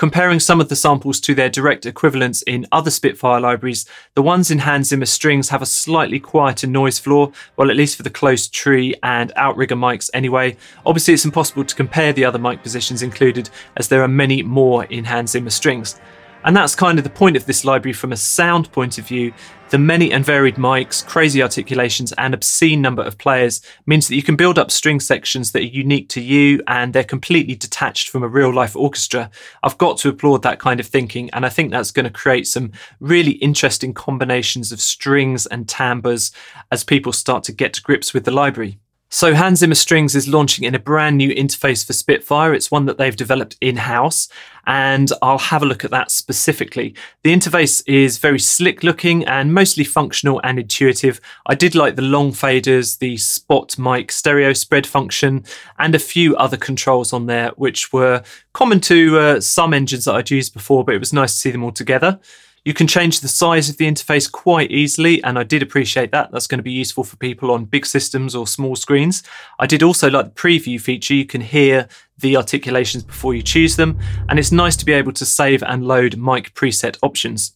Comparing 0.07 0.39
some 0.39 0.61
of 0.61 0.69
the 0.69 0.77
samples 0.77 1.19
to 1.19 1.35
their 1.35 1.49
direct 1.49 1.85
equivalents 1.85 2.41
in 2.43 2.65
other 2.71 2.93
Spitfire 2.93 3.41
libraries, 3.41 3.87
the 4.15 4.23
ones 4.23 4.53
in 4.53 4.61
Hans 4.61 4.91
Zimmer 4.91 5.05
strings 5.05 5.49
have 5.49 5.63
a 5.63 5.67
slightly 5.67 6.21
quieter 6.21 6.69
noise 6.69 7.01
floor, 7.01 7.33
well, 7.57 7.71
at 7.73 7.77
least 7.77 7.97
for 7.97 8.05
the 8.05 8.09
closed 8.09 8.55
tree 8.55 8.95
and 9.03 9.33
outrigger 9.35 9.75
mics 9.75 10.09
anyway. 10.15 10.57
Obviously, 10.87 11.13
it's 11.13 11.25
impossible 11.25 11.65
to 11.65 11.75
compare 11.75 12.13
the 12.13 12.25
other 12.25 12.39
mic 12.39 12.63
positions 12.63 13.03
included, 13.03 13.51
as 13.77 13.89
there 13.89 14.05
are 14.05 14.07
many 14.07 14.45
more 14.45 14.85
in 14.85 15.07
Hans 15.07 15.33
Zimmer 15.33 15.51
strings. 15.51 15.99
And 16.45 16.57
that's 16.57 16.77
kind 16.77 16.99
of 16.99 17.05
the 17.05 17.11
point 17.11 17.37
of 17.37 17.47
this 17.47 17.65
library 17.65 17.93
from 17.93 18.13
a 18.13 18.17
sound 18.17 18.71
point 18.71 18.99
of 18.99 19.07
view. 19.07 19.33
The 19.71 19.79
many 19.79 20.13
and 20.13 20.25
varied 20.25 20.55
mics, 20.55 21.05
crazy 21.05 21.43
articulations, 21.43 22.13
and 22.13 22.33
obscene 22.33 22.81
number 22.81 23.03
of 23.03 23.19
players 23.19 23.61
means 23.85 24.07
that 24.07 24.15
you 24.15 24.23
can 24.23 24.37
build 24.37 24.61
up 24.61 24.71
string 24.71 25.01
sections 25.01 25.51
that 25.51 25.63
are 25.63 25.67
unique 25.67 26.09
to 26.11 26.21
you 26.21 26.63
and 26.69 26.93
they're 26.93 27.03
completely 27.03 27.57
detached 27.57 28.11
from 28.11 28.23
a 28.23 28.29
real 28.29 28.55
life 28.55 28.77
orchestra. 28.77 29.29
I've 29.65 29.77
got 29.77 29.99
to 29.99 30.09
applaud 30.09 30.43
that 30.43 30.61
kind 30.61 30.79
of 30.79 30.87
thinking, 30.87 31.31
and 31.33 31.45
I 31.45 31.49
think 31.49 31.73
that's 31.73 31.91
going 31.91 32.05
to 32.05 32.11
create 32.11 32.47
some 32.47 32.71
really 33.01 33.33
interesting 33.33 33.93
combinations 33.93 34.71
of 34.71 34.81
strings 34.81 35.47
and 35.47 35.69
timbres 35.69 36.31
as 36.71 36.85
people 36.85 37.13
start 37.13 37.43
to 37.45 37.53
get 37.53 37.73
to 37.73 37.83
grips 37.83 38.15
with 38.15 38.25
the 38.25 38.31
library. 38.31 38.79
So 39.09 39.35
Hans 39.35 39.61
Zimmer 39.61 39.77
Strings 39.77 40.17
is 40.17 40.27
launching 40.27 40.65
in 40.65 40.75
a 40.75 40.81
brand 40.81 41.17
new 41.17 41.33
interface 41.33 41.87
for 41.87 41.93
Spitfire. 41.93 42.53
It's 42.53 42.73
one 42.73 42.87
that 42.87 42.99
they've 42.99 43.15
developed 43.15 43.57
in-house, 43.61 44.29
and 44.67 45.11
I'll 45.23 45.39
have 45.39 45.63
a 45.63 45.67
look 45.67 45.85
at 45.85 45.93
that 45.93 46.11
specifically. 46.11 46.93
The 47.23 47.33
interface 47.33 47.85
is 47.87 48.19
very 48.19 48.41
slick 48.41 48.83
looking 48.83 49.25
and 49.25 49.55
mostly 49.55 49.85
functional 49.85 50.41
and 50.43 50.59
intuitive. 50.59 51.21
I 51.47 51.55
did 51.55 51.77
like 51.77 51.95
the 51.95 52.03
long 52.03 52.33
faders, 52.33 52.99
the 52.99 53.17
spot 53.17 53.79
mic 53.79 54.11
stereo 54.11 54.53
spread 54.53 54.89
function, 54.89 55.45
and 55.79 55.95
a 55.95 56.01
few 56.01 56.37
other 56.37 56.57
controls 56.57 57.13
on 57.13 57.27
there, 57.27 57.51
which 57.51 57.93
were 57.93 58.25
common 58.55 58.81
to 58.81 59.19
uh, 59.19 59.41
some 59.41 59.73
engines 59.73 60.07
that 60.07 60.17
I'd 60.17 60.33
used 60.33 60.53
before, 60.53 60.85
but 60.85 60.97
it 60.97 61.01
was 61.01 61.13
nice 61.13 61.33
to 61.33 61.39
see 61.39 61.51
them 61.53 61.63
all 61.63 61.73
together. 61.73 62.19
You 62.67 62.75
can 62.75 62.89
change 62.89 63.21
the 63.21 63.29
size 63.29 63.71
of 63.71 63.77
the 63.77 63.87
interface 63.87 64.29
quite 64.31 64.73
easily, 64.73 65.23
and 65.23 65.39
I 65.39 65.45
did 65.45 65.63
appreciate 65.63 66.11
that. 66.11 66.33
That's 66.33 66.49
going 66.49 66.59
to 66.59 66.65
be 66.65 66.73
useful 66.73 67.05
for 67.05 67.17
people 67.17 67.53
on 67.53 67.65
big 67.65 67.87
systems 67.87 68.35
or 68.35 68.45
small 68.45 68.75
screens. 68.75 69.23
I 69.61 69.69
did 69.69 69.85
also 69.85 70.11
like 70.11 70.25
the 70.25 70.41
preview 70.41 70.81
feature. 70.81 71.15
You 71.15 71.27
can 71.27 71.43
hear 71.43 71.87
the 72.19 72.37
articulations 72.37 73.05
before 73.05 73.37
you 73.37 73.43
choose 73.43 73.77
them, 73.77 74.01
and 74.29 74.37
it's 74.37 74.51
nice 74.51 74.75
to 74.79 74.85
be 74.85 74.93
able 74.93 75.13
to 75.13 75.25
save 75.25 75.63
and 75.63 75.87
load 75.87 76.17
mic 76.17 76.55
preset 76.55 76.99
options. 77.05 77.53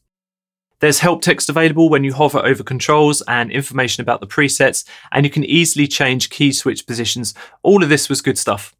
There's 0.79 1.01
help 1.01 1.23
text 1.23 1.49
available 1.49 1.89
when 1.89 2.05
you 2.05 2.13
hover 2.13 2.39
over 2.39 2.63
controls 2.63 3.21
and 3.27 3.51
information 3.51 4.03
about 4.03 4.21
the 4.21 4.29
presets, 4.29 4.85
and 5.11 5.27
you 5.27 5.31
can 5.31 5.43
easily 5.43 5.89
change 5.89 6.31
key 6.31 6.53
switch 6.53 6.87
positions. 6.87 7.35
All 7.65 7.83
of 7.83 7.89
this 7.89 8.09
was 8.09 8.23
good 8.23 8.39
stuff. 8.39 8.77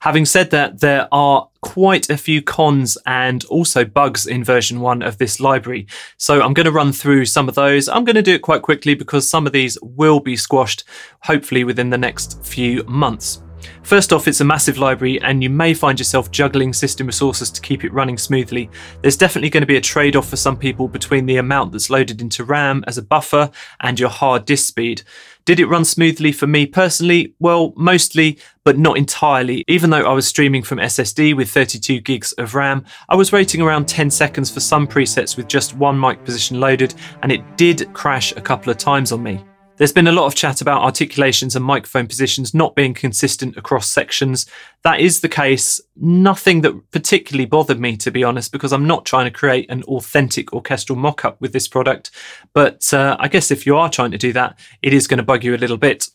Having 0.00 0.26
said 0.26 0.50
that, 0.50 0.80
there 0.80 1.08
are 1.10 1.48
quite 1.60 2.08
a 2.08 2.16
few 2.16 2.40
cons 2.40 2.96
and 3.04 3.44
also 3.46 3.84
bugs 3.84 4.26
in 4.26 4.44
version 4.44 4.80
one 4.80 5.02
of 5.02 5.18
this 5.18 5.40
library. 5.40 5.88
So 6.18 6.40
I'm 6.40 6.54
going 6.54 6.66
to 6.66 6.72
run 6.72 6.92
through 6.92 7.24
some 7.24 7.48
of 7.48 7.56
those. 7.56 7.88
I'm 7.88 8.04
going 8.04 8.14
to 8.14 8.22
do 8.22 8.34
it 8.34 8.42
quite 8.42 8.62
quickly 8.62 8.94
because 8.94 9.28
some 9.28 9.44
of 9.44 9.52
these 9.52 9.76
will 9.82 10.20
be 10.20 10.36
squashed 10.36 10.84
hopefully 11.22 11.64
within 11.64 11.90
the 11.90 11.98
next 11.98 12.44
few 12.46 12.84
months. 12.84 13.42
First 13.82 14.12
off, 14.12 14.28
it's 14.28 14.40
a 14.40 14.44
massive 14.44 14.78
library 14.78 15.20
and 15.22 15.42
you 15.42 15.50
may 15.50 15.74
find 15.74 15.98
yourself 15.98 16.30
juggling 16.30 16.72
system 16.72 17.06
resources 17.06 17.50
to 17.50 17.60
keep 17.60 17.84
it 17.84 17.92
running 17.92 18.18
smoothly. 18.18 18.70
There's 19.02 19.16
definitely 19.16 19.50
going 19.50 19.62
to 19.62 19.66
be 19.66 19.76
a 19.76 19.80
trade 19.80 20.16
off 20.16 20.28
for 20.28 20.36
some 20.36 20.56
people 20.56 20.88
between 20.88 21.26
the 21.26 21.36
amount 21.36 21.72
that's 21.72 21.90
loaded 21.90 22.20
into 22.20 22.44
RAM 22.44 22.84
as 22.86 22.98
a 22.98 23.02
buffer 23.02 23.50
and 23.80 23.98
your 23.98 24.10
hard 24.10 24.44
disk 24.44 24.66
speed. 24.66 25.02
Did 25.48 25.60
it 25.60 25.66
run 25.66 25.86
smoothly 25.86 26.32
for 26.32 26.46
me 26.46 26.66
personally? 26.66 27.34
Well, 27.38 27.72
mostly, 27.74 28.38
but 28.64 28.78
not 28.78 28.98
entirely. 28.98 29.64
Even 29.66 29.88
though 29.88 30.04
I 30.04 30.12
was 30.12 30.28
streaming 30.28 30.62
from 30.62 30.76
SSD 30.76 31.34
with 31.34 31.48
32 31.48 32.00
gigs 32.00 32.32
of 32.32 32.54
RAM, 32.54 32.84
I 33.08 33.16
was 33.16 33.32
waiting 33.32 33.62
around 33.62 33.88
10 33.88 34.10
seconds 34.10 34.50
for 34.50 34.60
some 34.60 34.86
presets 34.86 35.38
with 35.38 35.48
just 35.48 35.74
one 35.74 35.98
mic 35.98 36.22
position 36.22 36.60
loaded, 36.60 36.94
and 37.22 37.32
it 37.32 37.56
did 37.56 37.90
crash 37.94 38.32
a 38.32 38.42
couple 38.42 38.70
of 38.70 38.76
times 38.76 39.10
on 39.10 39.22
me. 39.22 39.42
There's 39.78 39.92
been 39.92 40.08
a 40.08 40.12
lot 40.12 40.26
of 40.26 40.34
chat 40.34 40.60
about 40.60 40.82
articulations 40.82 41.54
and 41.54 41.64
microphone 41.64 42.08
positions 42.08 42.52
not 42.52 42.74
being 42.74 42.94
consistent 42.94 43.56
across 43.56 43.88
sections. 43.88 44.44
That 44.82 44.98
is 44.98 45.20
the 45.20 45.28
case. 45.28 45.80
Nothing 45.94 46.62
that 46.62 46.90
particularly 46.90 47.46
bothered 47.46 47.78
me, 47.78 47.96
to 47.98 48.10
be 48.10 48.24
honest, 48.24 48.50
because 48.50 48.72
I'm 48.72 48.88
not 48.88 49.06
trying 49.06 49.26
to 49.26 49.30
create 49.30 49.70
an 49.70 49.84
authentic 49.84 50.52
orchestral 50.52 50.98
mock 50.98 51.24
up 51.24 51.40
with 51.40 51.52
this 51.52 51.68
product. 51.68 52.10
But 52.54 52.92
uh, 52.92 53.16
I 53.20 53.28
guess 53.28 53.52
if 53.52 53.66
you 53.66 53.76
are 53.76 53.88
trying 53.88 54.10
to 54.10 54.18
do 54.18 54.32
that, 54.32 54.58
it 54.82 54.92
is 54.92 55.06
going 55.06 55.18
to 55.18 55.24
bug 55.24 55.44
you 55.44 55.54
a 55.54 55.56
little 55.56 55.76
bit. 55.76 56.08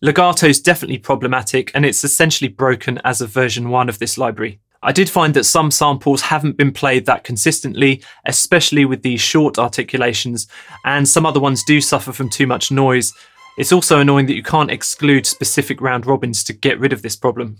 Legato 0.00 0.46
is 0.46 0.60
definitely 0.60 0.98
problematic 0.98 1.70
and 1.74 1.84
it's 1.84 2.02
essentially 2.02 2.48
broken 2.48 2.98
as 3.04 3.20
a 3.20 3.26
version 3.26 3.68
1 3.68 3.90
of 3.90 3.98
this 3.98 4.16
library. 4.16 4.58
I 4.82 4.92
did 4.92 5.10
find 5.10 5.34
that 5.34 5.44
some 5.44 5.70
samples 5.70 6.22
haven't 6.22 6.56
been 6.56 6.72
played 6.72 7.06
that 7.06 7.24
consistently, 7.24 8.02
especially 8.24 8.84
with 8.84 9.02
these 9.02 9.20
short 9.20 9.58
articulations, 9.58 10.46
and 10.84 11.08
some 11.08 11.26
other 11.26 11.40
ones 11.40 11.64
do 11.64 11.80
suffer 11.80 12.12
from 12.12 12.28
too 12.28 12.46
much 12.46 12.70
noise. 12.70 13.12
It's 13.58 13.72
also 13.72 14.00
annoying 14.00 14.26
that 14.26 14.36
you 14.36 14.42
can't 14.42 14.70
exclude 14.70 15.26
specific 15.26 15.80
round 15.80 16.06
robins 16.06 16.44
to 16.44 16.52
get 16.52 16.78
rid 16.78 16.92
of 16.92 17.02
this 17.02 17.16
problem. 17.16 17.56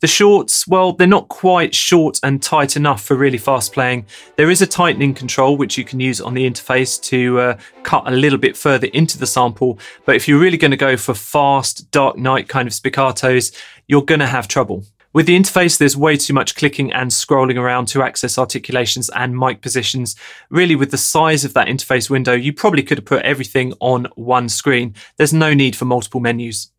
The 0.00 0.08
shorts, 0.08 0.66
well, 0.66 0.92
they're 0.92 1.06
not 1.06 1.28
quite 1.28 1.76
short 1.76 2.18
and 2.24 2.42
tight 2.42 2.76
enough 2.76 3.04
for 3.04 3.14
really 3.14 3.38
fast 3.38 3.72
playing. 3.72 4.06
There 4.36 4.50
is 4.50 4.60
a 4.60 4.66
tightening 4.66 5.14
control 5.14 5.56
which 5.56 5.78
you 5.78 5.84
can 5.84 6.00
use 6.00 6.20
on 6.20 6.34
the 6.34 6.44
interface 6.48 7.00
to 7.04 7.38
uh, 7.38 7.58
cut 7.84 8.08
a 8.08 8.10
little 8.10 8.38
bit 8.38 8.56
further 8.56 8.88
into 8.88 9.16
the 9.16 9.28
sample, 9.28 9.78
but 10.04 10.16
if 10.16 10.26
you're 10.26 10.40
really 10.40 10.56
going 10.56 10.72
to 10.72 10.76
go 10.76 10.96
for 10.96 11.14
fast, 11.14 11.88
Dark 11.92 12.18
Knight 12.18 12.48
kind 12.48 12.66
of 12.66 12.74
spiccatos, 12.74 13.56
you're 13.86 14.02
going 14.02 14.18
to 14.18 14.26
have 14.26 14.48
trouble. 14.48 14.84
With 15.14 15.26
the 15.26 15.38
interface, 15.38 15.76
there's 15.76 15.96
way 15.96 16.16
too 16.16 16.32
much 16.32 16.54
clicking 16.54 16.90
and 16.90 17.10
scrolling 17.10 17.58
around 17.58 17.86
to 17.88 18.02
access 18.02 18.38
articulations 18.38 19.10
and 19.10 19.38
mic 19.38 19.60
positions. 19.60 20.16
Really, 20.48 20.74
with 20.74 20.90
the 20.90 20.96
size 20.96 21.44
of 21.44 21.52
that 21.52 21.68
interface 21.68 22.08
window, 22.08 22.32
you 22.32 22.52
probably 22.54 22.82
could 22.82 22.96
have 22.96 23.04
put 23.04 23.22
everything 23.22 23.74
on 23.80 24.06
one 24.14 24.48
screen. 24.48 24.94
There's 25.18 25.34
no 25.34 25.52
need 25.52 25.76
for 25.76 25.84
multiple 25.84 26.20
menus. 26.20 26.70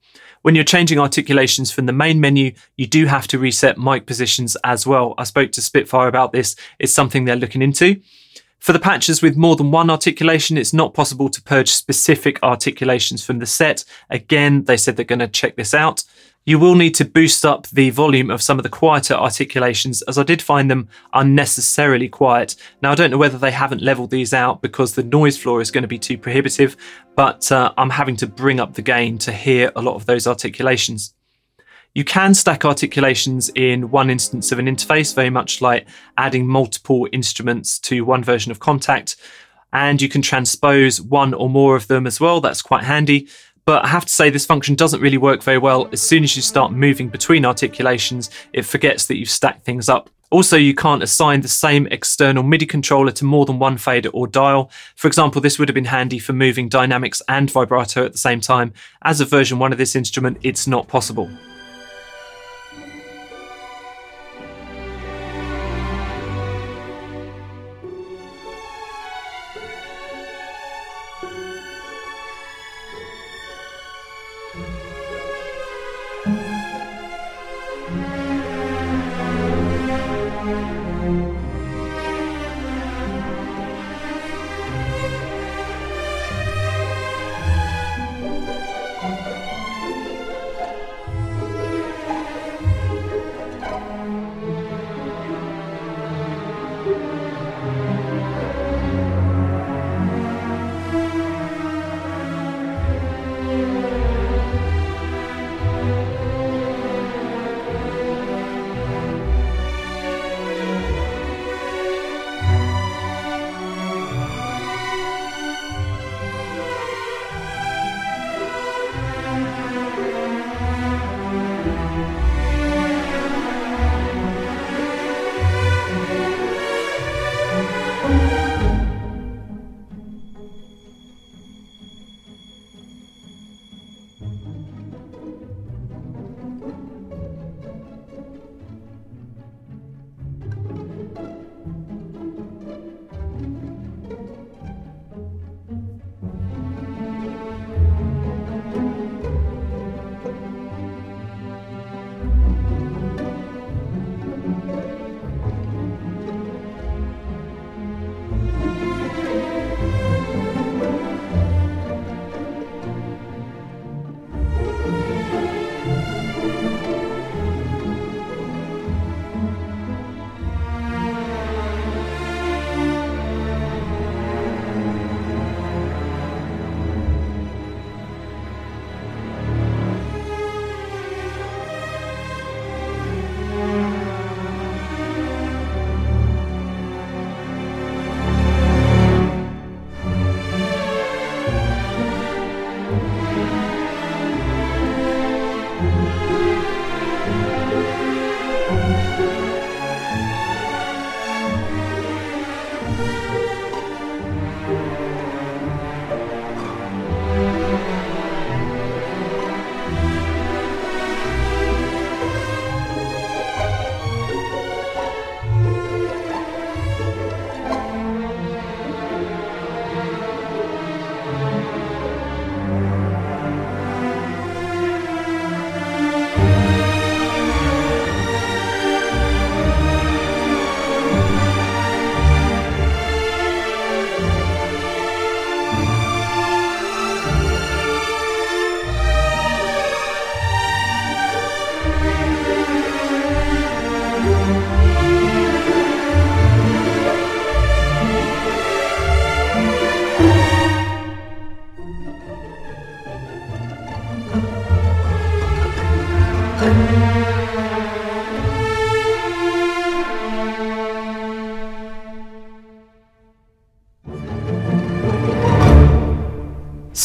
When 0.41 0.55
you're 0.55 0.63
changing 0.63 0.99
articulations 0.99 1.71
from 1.71 1.85
the 1.85 1.93
main 1.93 2.19
menu, 2.19 2.53
you 2.75 2.87
do 2.87 3.05
have 3.05 3.27
to 3.27 3.39
reset 3.39 3.77
mic 3.77 4.07
positions 4.07 4.57
as 4.63 4.87
well. 4.87 5.13
I 5.19 5.25
spoke 5.25 5.51
to 5.51 5.61
Spitfire 5.61 6.07
about 6.07 6.31
this. 6.31 6.55
It's 6.79 6.91
something 6.91 7.25
they're 7.25 7.35
looking 7.35 7.61
into. 7.61 8.01
For 8.59 8.73
the 8.73 8.79
patches 8.79 9.21
with 9.21 9.37
more 9.37 9.55
than 9.55 9.71
one 9.71 9.89
articulation, 9.89 10.57
it's 10.57 10.73
not 10.73 10.93
possible 10.93 11.29
to 11.29 11.41
purge 11.41 11.69
specific 11.69 12.39
articulations 12.41 13.23
from 13.23 13.39
the 13.39 13.45
set. 13.45 13.85
Again, 14.09 14.63
they 14.63 14.77
said 14.77 14.95
they're 14.95 15.05
going 15.05 15.19
to 15.19 15.27
check 15.27 15.55
this 15.55 15.73
out. 15.73 16.03
You 16.45 16.59
will 16.59 16.75
need 16.75 16.93
to 16.95 17.05
boost 17.05 17.45
up 17.45 17.67
the 17.67 17.89
volume 17.89 18.29
of 18.29 18.41
some 18.41 18.59
of 18.59 18.63
the 18.63 18.69
quieter 18.69 19.13
articulations, 19.13 20.01
as 20.03 20.17
I 20.17 20.23
did 20.23 20.41
find 20.41 20.69
them 20.69 20.89
unnecessarily 21.13 22.09
quiet. 22.09 22.57
Now, 22.81 22.91
I 22.91 22.95
don't 22.95 23.11
know 23.11 23.17
whether 23.17 23.37
they 23.37 23.51
haven't 23.51 23.81
leveled 23.81 24.11
these 24.11 24.33
out 24.33 24.61
because 24.61 24.93
the 24.93 25.03
noise 25.03 25.37
floor 25.37 25.61
is 25.61 25.71
going 25.71 25.83
to 25.83 25.87
be 25.87 25.99
too 25.99 26.17
prohibitive, 26.17 26.75
but 27.15 27.49
uh, 27.49 27.73
I'm 27.77 27.91
having 27.91 28.17
to 28.17 28.27
bring 28.27 28.59
up 28.59 28.73
the 28.73 28.81
gain 28.81 29.17
to 29.19 29.31
hear 29.31 29.71
a 29.77 29.81
lot 29.81 29.95
of 29.95 30.05
those 30.05 30.27
articulations. 30.27 31.13
You 31.95 32.03
can 32.03 32.33
stack 32.33 32.65
articulations 32.65 33.49
in 33.55 33.89
one 33.89 34.09
instance 34.09 34.51
of 34.51 34.59
an 34.59 34.65
interface, 34.65 35.15
very 35.15 35.29
much 35.29 35.61
like 35.61 35.87
adding 36.17 36.45
multiple 36.45 37.07
instruments 37.13 37.79
to 37.81 38.03
one 38.03 38.23
version 38.23 38.51
of 38.51 38.59
Kontakt. 38.59 39.15
And 39.71 40.01
you 40.01 40.09
can 40.09 40.21
transpose 40.21 40.99
one 40.99 41.33
or 41.33 41.49
more 41.49 41.75
of 41.75 41.87
them 41.87 42.05
as 42.05 42.19
well. 42.19 42.41
That's 42.41 42.61
quite 42.61 42.83
handy. 42.83 43.27
But 43.65 43.85
I 43.85 43.87
have 43.87 44.05
to 44.05 44.11
say, 44.11 44.29
this 44.29 44.45
function 44.45 44.75
doesn't 44.75 45.01
really 45.01 45.17
work 45.17 45.41
very 45.41 45.57
well. 45.57 45.87
As 45.91 46.01
soon 46.01 46.23
as 46.23 46.35
you 46.35 46.41
start 46.41 46.73
moving 46.73 47.07
between 47.07 47.45
articulations, 47.45 48.29
it 48.51 48.63
forgets 48.63 49.07
that 49.07 49.17
you've 49.17 49.29
stacked 49.29 49.63
things 49.63 49.87
up. 49.87 50.09
Also, 50.31 50.57
you 50.57 50.73
can't 50.73 51.03
assign 51.03 51.41
the 51.41 51.47
same 51.47 51.87
external 51.87 52.43
MIDI 52.43 52.65
controller 52.65 53.11
to 53.11 53.23
more 53.23 53.45
than 53.45 53.59
one 53.59 53.77
fader 53.77 54.09
or 54.09 54.25
dial. 54.27 54.71
For 54.95 55.07
example, 55.07 55.39
this 55.39 55.59
would 55.59 55.69
have 55.69 55.75
been 55.75 55.85
handy 55.85 56.17
for 56.17 56.33
moving 56.33 56.67
dynamics 56.67 57.21
and 57.29 57.51
vibrato 57.51 58.03
at 58.03 58.13
the 58.13 58.17
same 58.17 58.41
time. 58.41 58.73
As 59.03 59.21
a 59.21 59.25
version 59.25 59.59
1 59.59 59.71
of 59.71 59.77
this 59.77 59.95
instrument, 59.95 60.39
it's 60.41 60.65
not 60.65 60.87
possible. 60.87 61.29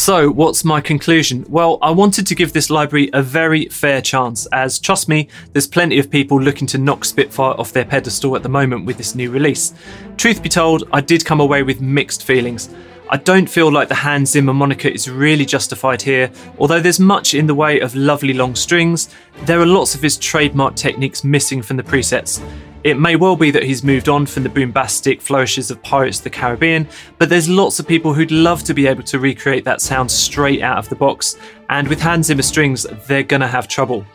So, 0.09 0.31
what's 0.31 0.65
my 0.65 0.81
conclusion? 0.81 1.45
Well, 1.51 1.77
I 1.83 1.91
wanted 1.91 2.27
to 2.29 2.35
give 2.35 2.55
this 2.55 2.71
library 2.71 3.11
a 3.13 3.21
very 3.21 3.67
fair 3.67 4.01
chance, 4.01 4.47
as 4.53 4.79
trust 4.79 5.07
me, 5.07 5.29
there's 5.53 5.67
plenty 5.67 5.99
of 5.99 6.11
people 6.11 6.41
looking 6.41 6.67
to 6.69 6.79
knock 6.79 7.05
Spitfire 7.05 7.53
off 7.61 7.75
their 7.75 7.85
pedestal 7.85 8.35
at 8.35 8.43
the 8.43 8.49
moment 8.49 8.87
with 8.87 8.97
this 8.97 9.15
new 9.15 9.31
release. 9.31 9.75
Truth 10.17 10.43
be 10.43 10.49
told, 10.49 10.89
I 10.95 11.03
did 11.03 11.27
come 11.27 11.41
away 11.41 11.63
with 11.63 11.83
mixed 11.83 12.25
feelings. 12.25 12.75
I 13.11 13.19
don't 13.19 13.51
feel 13.51 13.71
like 13.71 13.89
the 13.89 13.97
Hans 13.97 14.31
Zimmer 14.31 14.55
moniker 14.55 14.89
is 14.89 15.11
really 15.11 15.45
justified 15.45 16.01
here, 16.01 16.31
although 16.59 16.81
there's 16.81 16.99
much 16.99 17.35
in 17.35 17.47
the 17.47 17.55
way 17.55 17.81
of 17.81 17.95
lovely 17.95 18.33
long 18.33 18.55
strings, 18.55 19.11
there 19.43 19.61
are 19.61 19.67
lots 19.67 19.95
of 19.95 20.01
his 20.01 20.17
trademark 20.17 20.75
techniques 20.75 21.23
missing 21.23 21.61
from 21.61 21.77
the 21.77 21.83
presets. 21.83 22.43
It 22.89 22.99
may 22.99 23.17
well 23.17 23.37
be 23.37 23.51
that 23.51 23.65
he's 23.65 23.85
moved 23.85 24.09
on 24.09 24.25
from 24.25 24.45
the 24.45 24.49
bombastic 24.49 25.21
flourishes 25.21 25.71
of 25.71 25.83
Pirates 25.83 26.21
of 26.21 26.25
the 26.25 26.31
Caribbean, 26.31 26.89
but 27.19 27.29
there's 27.29 27.47
lots 27.47 27.79
of 27.79 27.87
people 27.87 28.15
who'd 28.15 28.31
love 28.31 28.63
to 28.63 28.73
be 28.73 28.87
able 28.87 29.03
to 29.03 29.19
recreate 29.19 29.63
that 29.67 29.83
sound 29.83 30.11
straight 30.11 30.63
out 30.63 30.79
of 30.79 30.89
the 30.89 30.95
box, 30.95 31.37
and 31.69 31.87
with 31.87 32.01
Hans 32.01 32.29
Zimmer 32.29 32.41
strings, 32.41 32.87
they're 33.07 33.23
gonna 33.23 33.47
have 33.47 33.69
trouble. 33.69 34.07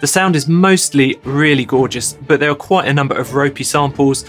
The 0.00 0.08
sound 0.08 0.34
is 0.34 0.48
mostly 0.48 1.20
really 1.22 1.64
gorgeous, 1.64 2.14
but 2.14 2.40
there 2.40 2.50
are 2.50 2.56
quite 2.56 2.88
a 2.88 2.92
number 2.92 3.14
of 3.14 3.34
ropey 3.34 3.62
samples. 3.62 4.24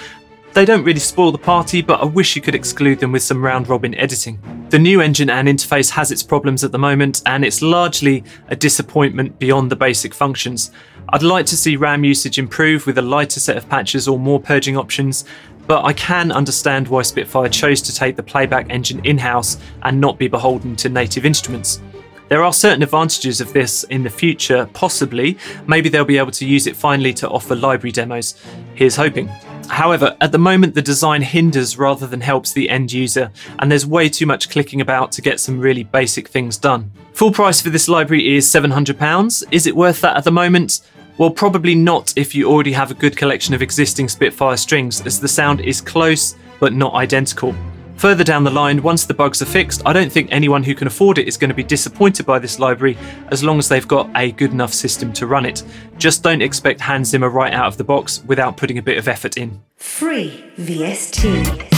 They 0.53 0.63
don't 0.63 0.83
really 0.83 0.99
spoil 0.99 1.31
the 1.31 1.39
party, 1.39 1.81
but 1.81 1.99
I 1.99 2.05
wish 2.05 2.35
you 2.35 2.41
could 2.43 2.53
exclude 2.53 2.99
them 2.99 3.11
with 3.11 3.23
some 3.23 3.43
round 3.43 3.67
robin 3.67 3.95
editing. 3.95 4.37
The 4.69 4.77
new 4.77 5.01
engine 5.01 5.31
and 5.31 5.47
interface 5.47 5.89
has 5.89 6.11
its 6.11 6.21
problems 6.21 6.63
at 6.63 6.71
the 6.71 6.77
moment, 6.77 7.23
and 7.25 7.43
it's 7.43 7.63
largely 7.63 8.23
a 8.49 8.55
disappointment 8.55 9.39
beyond 9.39 9.71
the 9.71 9.75
basic 9.75 10.13
functions. 10.13 10.69
I'd 11.09 11.23
like 11.23 11.45
to 11.45 11.57
see 11.57 11.77
RAM 11.77 12.03
usage 12.03 12.37
improve 12.37 12.85
with 12.85 12.97
a 12.97 13.01
lighter 13.01 13.39
set 13.39 13.55
of 13.55 13.69
patches 13.69 14.09
or 14.09 14.19
more 14.19 14.41
purging 14.41 14.75
options, 14.75 15.23
but 15.65 15.85
I 15.85 15.93
can 15.93 16.33
understand 16.33 16.89
why 16.89 17.01
Spitfire 17.03 17.47
chose 17.47 17.81
to 17.83 17.95
take 17.95 18.17
the 18.17 18.23
playback 18.23 18.67
engine 18.69 18.99
in 19.05 19.17
house 19.17 19.57
and 19.83 20.01
not 20.01 20.17
be 20.17 20.27
beholden 20.27 20.75
to 20.77 20.89
native 20.89 21.25
instruments. 21.25 21.81
There 22.27 22.43
are 22.43 22.51
certain 22.51 22.83
advantages 22.83 23.39
of 23.39 23.53
this 23.53 23.85
in 23.85 24.03
the 24.03 24.09
future, 24.09 24.69
possibly. 24.73 25.37
Maybe 25.65 25.87
they'll 25.87 26.03
be 26.03 26.17
able 26.17 26.31
to 26.31 26.45
use 26.45 26.67
it 26.67 26.75
finally 26.75 27.13
to 27.15 27.29
offer 27.29 27.55
library 27.55 27.93
demos. 27.93 28.35
Here's 28.75 28.97
hoping. 28.97 29.29
However, 29.69 30.17
at 30.19 30.33
the 30.33 30.37
moment, 30.37 30.75
the 30.75 30.81
design 30.81 31.21
hinders 31.21 31.77
rather 31.77 32.05
than 32.05 32.19
helps 32.19 32.51
the 32.51 32.69
end 32.69 32.91
user, 32.91 33.31
and 33.59 33.71
there's 33.71 33.85
way 33.85 34.09
too 34.09 34.25
much 34.25 34.49
clicking 34.49 34.81
about 34.81 35.13
to 35.13 35.21
get 35.21 35.39
some 35.39 35.57
really 35.57 35.83
basic 35.83 36.27
things 36.27 36.57
done. 36.57 36.91
Full 37.13 37.31
price 37.31 37.61
for 37.61 37.69
this 37.69 37.87
library 37.87 38.35
is 38.35 38.45
£700. 38.45 39.43
Is 39.51 39.65
it 39.65 39.75
worth 39.75 40.01
that 40.01 40.17
at 40.17 40.25
the 40.25 40.31
moment? 40.31 40.81
Well, 41.17 41.31
probably 41.31 41.73
not 41.73 42.13
if 42.15 42.35
you 42.35 42.47
already 42.47 42.71
have 42.73 42.91
a 42.91 42.93
good 42.93 43.17
collection 43.17 43.55
of 43.55 43.61
existing 43.63 44.07
Spitfire 44.07 44.57
strings, 44.57 45.05
as 45.05 45.19
the 45.19 45.27
sound 45.27 45.61
is 45.61 45.81
close 45.81 46.35
but 46.59 46.73
not 46.73 46.93
identical. 46.93 47.55
Further 47.97 48.23
down 48.23 48.43
the 48.43 48.51
line, 48.51 48.83
once 48.83 49.05
the 49.05 49.13
bugs 49.15 49.41
are 49.41 49.45
fixed, 49.45 49.81
I 49.83 49.93
don't 49.93 50.11
think 50.11 50.29
anyone 50.31 50.63
who 50.63 50.75
can 50.75 50.85
afford 50.85 51.17
it 51.17 51.27
is 51.27 51.35
going 51.35 51.49
to 51.49 51.55
be 51.55 51.63
disappointed 51.63 52.27
by 52.27 52.37
this 52.37 52.59
library 52.59 52.95
as 53.29 53.43
long 53.43 53.57
as 53.57 53.67
they've 53.67 53.87
got 53.87 54.09
a 54.15 54.31
good 54.31 54.51
enough 54.51 54.73
system 54.73 55.11
to 55.13 55.25
run 55.25 55.45
it. 55.45 55.63
Just 55.97 56.21
don't 56.21 56.43
expect 56.43 56.81
Hans 56.81 57.09
Zimmer 57.09 57.29
right 57.29 57.53
out 57.53 57.65
of 57.65 57.77
the 57.77 57.83
box 57.83 58.23
without 58.25 58.55
putting 58.55 58.77
a 58.77 58.83
bit 58.83 58.99
of 58.99 59.07
effort 59.07 59.37
in. 59.37 59.61
Free 59.77 60.43
VST. 60.57 61.76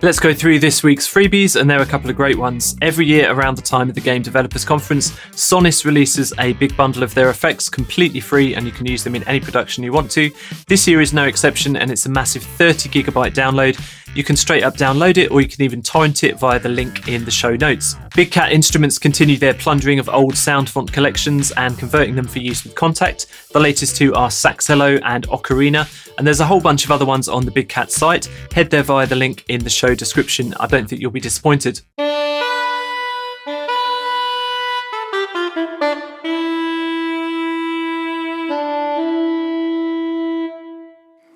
Let's 0.00 0.20
go 0.20 0.32
through 0.32 0.60
this 0.60 0.84
week's 0.84 1.12
freebies, 1.12 1.60
and 1.60 1.68
there 1.68 1.80
are 1.80 1.82
a 1.82 1.86
couple 1.86 2.08
of 2.08 2.14
great 2.14 2.38
ones. 2.38 2.76
Every 2.80 3.04
year, 3.04 3.32
around 3.32 3.56
the 3.56 3.62
time 3.62 3.88
of 3.88 3.96
the 3.96 4.00
Game 4.00 4.22
Developers 4.22 4.64
Conference, 4.64 5.10
Sonniss 5.32 5.84
releases 5.84 6.32
a 6.38 6.52
big 6.52 6.76
bundle 6.76 7.02
of 7.02 7.12
their 7.14 7.30
effects 7.30 7.68
completely 7.68 8.20
free, 8.20 8.54
and 8.54 8.64
you 8.64 8.70
can 8.70 8.86
use 8.86 9.02
them 9.02 9.16
in 9.16 9.24
any 9.24 9.40
production 9.40 9.82
you 9.82 9.92
want 9.92 10.08
to. 10.12 10.30
This 10.68 10.86
year 10.86 11.00
is 11.00 11.12
no 11.12 11.24
exception, 11.24 11.76
and 11.76 11.90
it's 11.90 12.06
a 12.06 12.10
massive 12.10 12.44
30 12.44 12.88
gigabyte 12.90 13.34
download. 13.34 13.76
You 14.14 14.24
can 14.24 14.36
straight 14.36 14.64
up 14.64 14.74
download 14.74 15.16
it, 15.16 15.30
or 15.30 15.40
you 15.40 15.48
can 15.48 15.62
even 15.62 15.80
torrent 15.80 16.24
it 16.24 16.38
via 16.38 16.58
the 16.58 16.68
link 16.68 17.06
in 17.08 17.24
the 17.24 17.30
show 17.30 17.54
notes. 17.54 17.94
Big 18.16 18.32
Cat 18.32 18.50
Instruments 18.50 18.98
continue 18.98 19.36
their 19.36 19.54
plundering 19.54 19.98
of 19.98 20.08
old 20.08 20.36
sound 20.36 20.68
font 20.68 20.92
collections 20.92 21.52
and 21.52 21.78
converting 21.78 22.16
them 22.16 22.26
for 22.26 22.40
use 22.40 22.64
with 22.64 22.74
Kontakt. 22.74 23.26
The 23.52 23.60
latest 23.60 23.96
two 23.96 24.14
are 24.14 24.28
Saxello 24.28 25.00
and 25.04 25.28
Ocarina, 25.28 25.86
and 26.18 26.26
there's 26.26 26.40
a 26.40 26.46
whole 26.46 26.60
bunch 26.60 26.84
of 26.84 26.90
other 26.90 27.06
ones 27.06 27.28
on 27.28 27.44
the 27.44 27.50
Big 27.52 27.68
Cat 27.68 27.92
site. 27.92 28.26
Head 28.52 28.70
there 28.70 28.82
via 28.82 29.06
the 29.06 29.14
link 29.14 29.44
in 29.48 29.62
the 29.62 29.70
show 29.70 29.94
description. 29.94 30.52
I 30.58 30.66
don't 30.66 30.88
think 30.88 31.00
you'll 31.00 31.10
be 31.12 31.20
disappointed. 31.20 31.80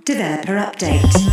Developer 0.04 0.56
update. 0.56 1.31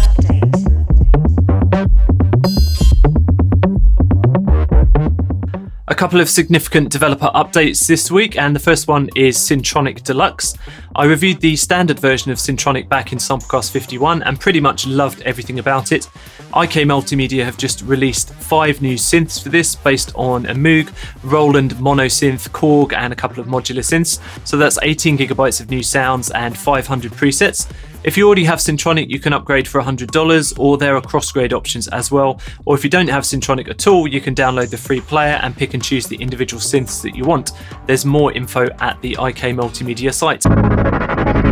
Couple 6.00 6.22
of 6.22 6.30
significant 6.30 6.92
developer 6.92 7.30
updates 7.36 7.86
this 7.86 8.10
week, 8.10 8.38
and 8.38 8.56
the 8.56 8.60
first 8.60 8.88
one 8.88 9.10
is 9.18 9.36
Syntronik 9.36 10.02
Deluxe. 10.02 10.56
I 11.00 11.06
reviewed 11.06 11.40
the 11.40 11.56
standard 11.56 11.98
version 11.98 12.30
of 12.30 12.40
Syntronik 12.40 12.90
back 12.90 13.14
in 13.14 13.20
Samplecast 13.20 13.72
51 13.72 14.22
and 14.24 14.38
pretty 14.38 14.60
much 14.60 14.86
loved 14.86 15.22
everything 15.22 15.58
about 15.58 15.94
it. 15.94 16.08
IK 16.54 16.84
Multimedia 16.84 17.46
have 17.46 17.58
just 17.58 17.84
released 17.84 18.34
five 18.34 18.82
new 18.82 18.96
synths 18.96 19.42
for 19.42 19.48
this 19.48 19.78
based 19.78 20.12
on 20.16 20.46
a 20.48 20.54
Moog, 20.54 20.92
Roland 21.24 21.76
Monosynth, 21.76 22.50
Korg, 22.50 22.92
and 22.92 23.14
a 23.14 23.16
couple 23.16 23.40
of 23.40 23.48
modular 23.48 23.80
synths. 23.80 24.20
So 24.46 24.58
that's 24.58 24.78
18 24.82 25.18
gigabytes 25.18 25.62
of 25.62 25.70
new 25.70 25.84
sounds 25.84 26.32
and 26.32 26.58
500 26.58 27.14
presets. 27.14 27.72
If 28.02 28.18
you 28.18 28.26
already 28.26 28.46
have 28.46 28.60
Syntronik, 28.60 29.10
you 29.10 29.20
can 29.20 29.34
upgrade 29.34 29.68
for 29.68 29.82
$100, 29.82 30.58
or 30.58 30.78
there 30.78 30.96
are 30.96 31.02
cross-grade 31.02 31.52
options 31.52 31.90
as 31.90 32.10
well. 32.10 32.40
Or 32.66 32.76
if 32.76 32.84
you 32.84 32.90
don't 32.90 33.10
have 33.10 33.24
Syntronik 33.24 33.70
at 33.70 33.88
all, 33.88 34.08
you 34.08 34.22
can 34.22 34.34
download 34.34 34.70
the 34.70 34.78
free 34.78 35.02
player 35.02 35.40
and 35.44 35.56
pick 35.56 35.74
and 35.74 35.84
choose 35.84 36.08
the 36.08 36.16
individual 36.16 36.62
synths 36.62 37.02
that 37.04 37.16
you 37.16 37.26
want. 37.26 37.52
There's 37.88 38.06
more 38.06 38.32
info 38.32 38.68
at 38.80 39.02
the 39.02 39.12
IK 39.12 39.54
Multimedia 39.54 40.14
site. 40.14 40.46
Thank 40.92 41.50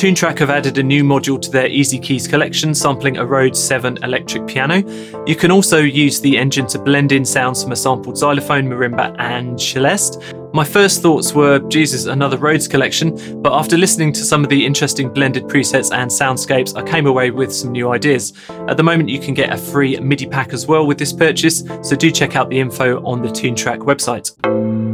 Toontrack 0.00 0.38
have 0.38 0.48
added 0.48 0.78
a 0.78 0.82
new 0.82 1.04
module 1.04 1.38
to 1.38 1.50
their 1.50 1.68
EZkeys 1.68 2.26
collection, 2.26 2.74
sampling 2.74 3.18
a 3.18 3.26
Rhodes 3.26 3.62
7 3.62 4.02
electric 4.02 4.46
piano. 4.46 4.76
You 5.26 5.36
can 5.36 5.50
also 5.50 5.76
use 5.76 6.22
the 6.22 6.38
engine 6.38 6.66
to 6.68 6.78
blend 6.78 7.12
in 7.12 7.22
sounds 7.22 7.62
from 7.62 7.72
a 7.72 7.76
sampled 7.76 8.16
xylophone, 8.16 8.64
marimba, 8.64 9.14
and 9.18 9.60
celeste. 9.60 10.22
My 10.54 10.64
first 10.64 11.02
thoughts 11.02 11.34
were, 11.34 11.58
Jesus, 11.68 12.06
another 12.06 12.38
Rhodes 12.38 12.66
collection, 12.66 13.42
but 13.42 13.52
after 13.52 13.76
listening 13.76 14.14
to 14.14 14.24
some 14.24 14.42
of 14.42 14.48
the 14.48 14.64
interesting 14.64 15.12
blended 15.12 15.44
presets 15.44 15.92
and 15.92 16.10
soundscapes, 16.10 16.74
I 16.74 16.82
came 16.82 17.06
away 17.06 17.30
with 17.30 17.52
some 17.52 17.70
new 17.70 17.90
ideas. 17.90 18.32
At 18.68 18.78
the 18.78 18.82
moment, 18.82 19.10
you 19.10 19.20
can 19.20 19.34
get 19.34 19.52
a 19.52 19.58
free 19.58 20.00
MIDI 20.00 20.26
pack 20.26 20.54
as 20.54 20.66
well 20.66 20.86
with 20.86 20.96
this 20.96 21.12
purchase, 21.12 21.62
so 21.82 21.94
do 21.94 22.10
check 22.10 22.36
out 22.36 22.48
the 22.48 22.58
info 22.58 23.04
on 23.04 23.20
the 23.20 23.28
Toontrack 23.28 23.80
website. 23.80 24.89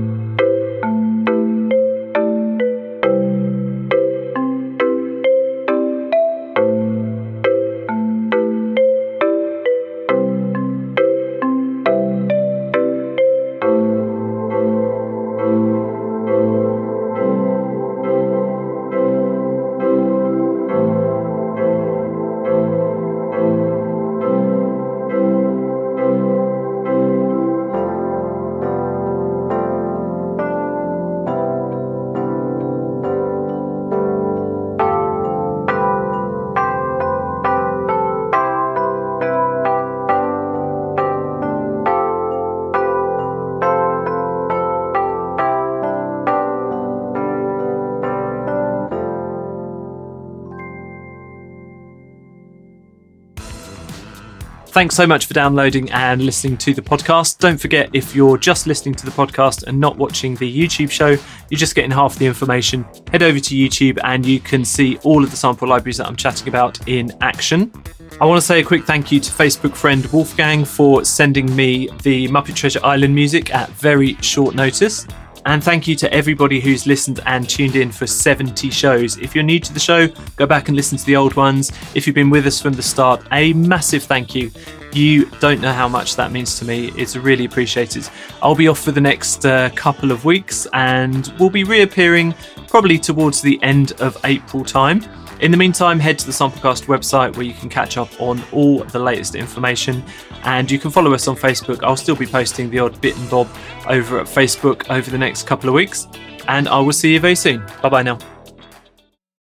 Thanks 54.77 54.95
so 54.95 55.07
much 55.07 55.25
for 55.25 55.33
downloading 55.33 55.91
and 55.91 56.21
listening 56.21 56.59
to 56.59 56.75
the 56.75 56.83
podcast. 56.83 57.39
Don't 57.39 57.59
forget, 57.59 57.89
if 57.95 58.15
you're 58.15 58.37
just 58.37 58.67
listening 58.67 58.95
to 58.97 59.07
the 59.07 59.11
podcast 59.11 59.63
and 59.63 59.81
not 59.81 59.97
watching 59.97 60.35
the 60.35 60.55
YouTube 60.55 60.91
show, 60.91 61.17
you're 61.49 61.59
just 61.59 61.75
getting 61.75 61.91
half 61.91 62.17
the 62.17 62.27
information. 62.27 62.85
Head 63.11 63.23
over 63.23 63.41
to 63.41 63.55
YouTube 63.55 63.99
and 64.05 64.27
you 64.27 64.39
can 64.39 64.67
see 64.67 64.99
all 64.99 65.25
of 65.25 65.31
the 65.31 65.37
sample 65.39 65.67
libraries 65.67 65.97
that 65.97 66.07
I'm 66.07 66.15
chatting 66.15 66.49
about 66.49 66.87
in 66.87 67.11
action. 67.23 67.73
I 68.21 68.27
want 68.27 68.39
to 68.39 68.47
say 68.47 68.61
a 68.61 68.63
quick 68.63 68.85
thank 68.85 69.11
you 69.11 69.19
to 69.19 69.33
Facebook 69.33 69.75
friend 69.75 70.05
Wolfgang 70.13 70.67
for 70.67 71.07
sending 71.07 71.57
me 71.57 71.89
the 72.03 72.29
Muppet 72.29 72.55
Treasure 72.55 72.81
Island 72.85 73.15
music 73.15 73.55
at 73.55 73.71
very 73.71 74.17
short 74.17 74.55
notice. 74.55 75.07
And 75.47 75.63
thank 75.63 75.87
you 75.87 75.95
to 75.97 76.13
everybody 76.13 76.59
who's 76.59 76.89
listened 76.89 77.21
and 77.25 77.49
tuned 77.49 77.77
in 77.77 77.93
for 77.93 78.05
70 78.05 78.69
shows. 78.71 79.17
If 79.17 79.33
you're 79.33 79.45
new 79.45 79.61
to 79.61 79.73
the 79.73 79.79
show, 79.79 80.09
go 80.35 80.45
back 80.45 80.67
and 80.67 80.77
listen 80.77 80.99
to 80.99 81.05
the 81.07 81.15
old 81.15 81.35
ones. 81.35 81.71
If 81.95 82.05
you've 82.05 82.17
been 82.17 82.31
with 82.31 82.49
us 82.49 82.61
from 82.61 82.73
the 82.73 82.83
start, 82.83 83.25
a 83.31 83.53
massive 83.53 84.03
thank 84.03 84.35
you. 84.35 84.51
You 84.93 85.27
don't 85.39 85.61
know 85.61 85.73
how 85.73 85.87
much 85.87 86.17
that 86.17 86.33
means 86.33 86.59
to 86.59 86.65
me. 86.65 86.91
It's 86.97 87.15
really 87.15 87.45
appreciated. 87.45 88.09
I'll 88.43 88.57
be 88.57 88.67
off 88.67 88.81
for 88.81 88.91
the 88.91 89.01
next 89.01 89.47
uh, 89.47 89.71
couple 89.77 90.11
of 90.11 90.25
weeks 90.25 90.67
and 90.73 91.33
we'll 91.39 91.51
be 91.51 91.63
reappearing 91.63 92.35
probably 92.67 92.99
towards 92.99 93.41
the 93.41 93.63
end 93.63 93.93
of 94.01 94.17
April 94.25 94.65
time. 94.65 95.01
In 95.41 95.51
the 95.51 95.57
meantime, 95.57 96.01
head 96.01 96.19
to 96.21 96.27
the 96.27 96.33
Samplecast 96.33 96.87
website 96.87 97.37
where 97.37 97.45
you 97.45 97.53
can 97.53 97.69
catch 97.69 97.99
up 97.99 98.09
on 98.21 98.43
all 98.53 98.79
the 98.85 98.99
latest 98.99 99.35
information 99.35 100.03
and 100.45 100.71
you 100.71 100.79
can 100.79 100.91
follow 100.91 101.13
us 101.13 101.29
on 101.29 101.37
Facebook. 101.37 101.83
I'll 101.83 101.97
still 101.97 102.17
be 102.17 102.27
posting 102.27 102.71
the 102.71 102.79
odd 102.79 102.99
bit 103.03 103.17
and 103.19 103.29
bob 103.29 103.49
over 103.87 104.19
at 104.19 104.27
Facebook 104.27 104.89
over 104.89 105.11
the 105.11 105.19
next 105.19 105.47
couple 105.47 105.69
of 105.69 105.75
weeks, 105.75 106.09
and 106.49 106.69
I 106.69 106.81
will 106.81 106.93
see 106.93 107.13
you 107.13 107.21
very 107.21 107.35
soon. 107.35 107.65
Bye 107.83 107.89
bye 107.91 108.03
now. 108.03 108.36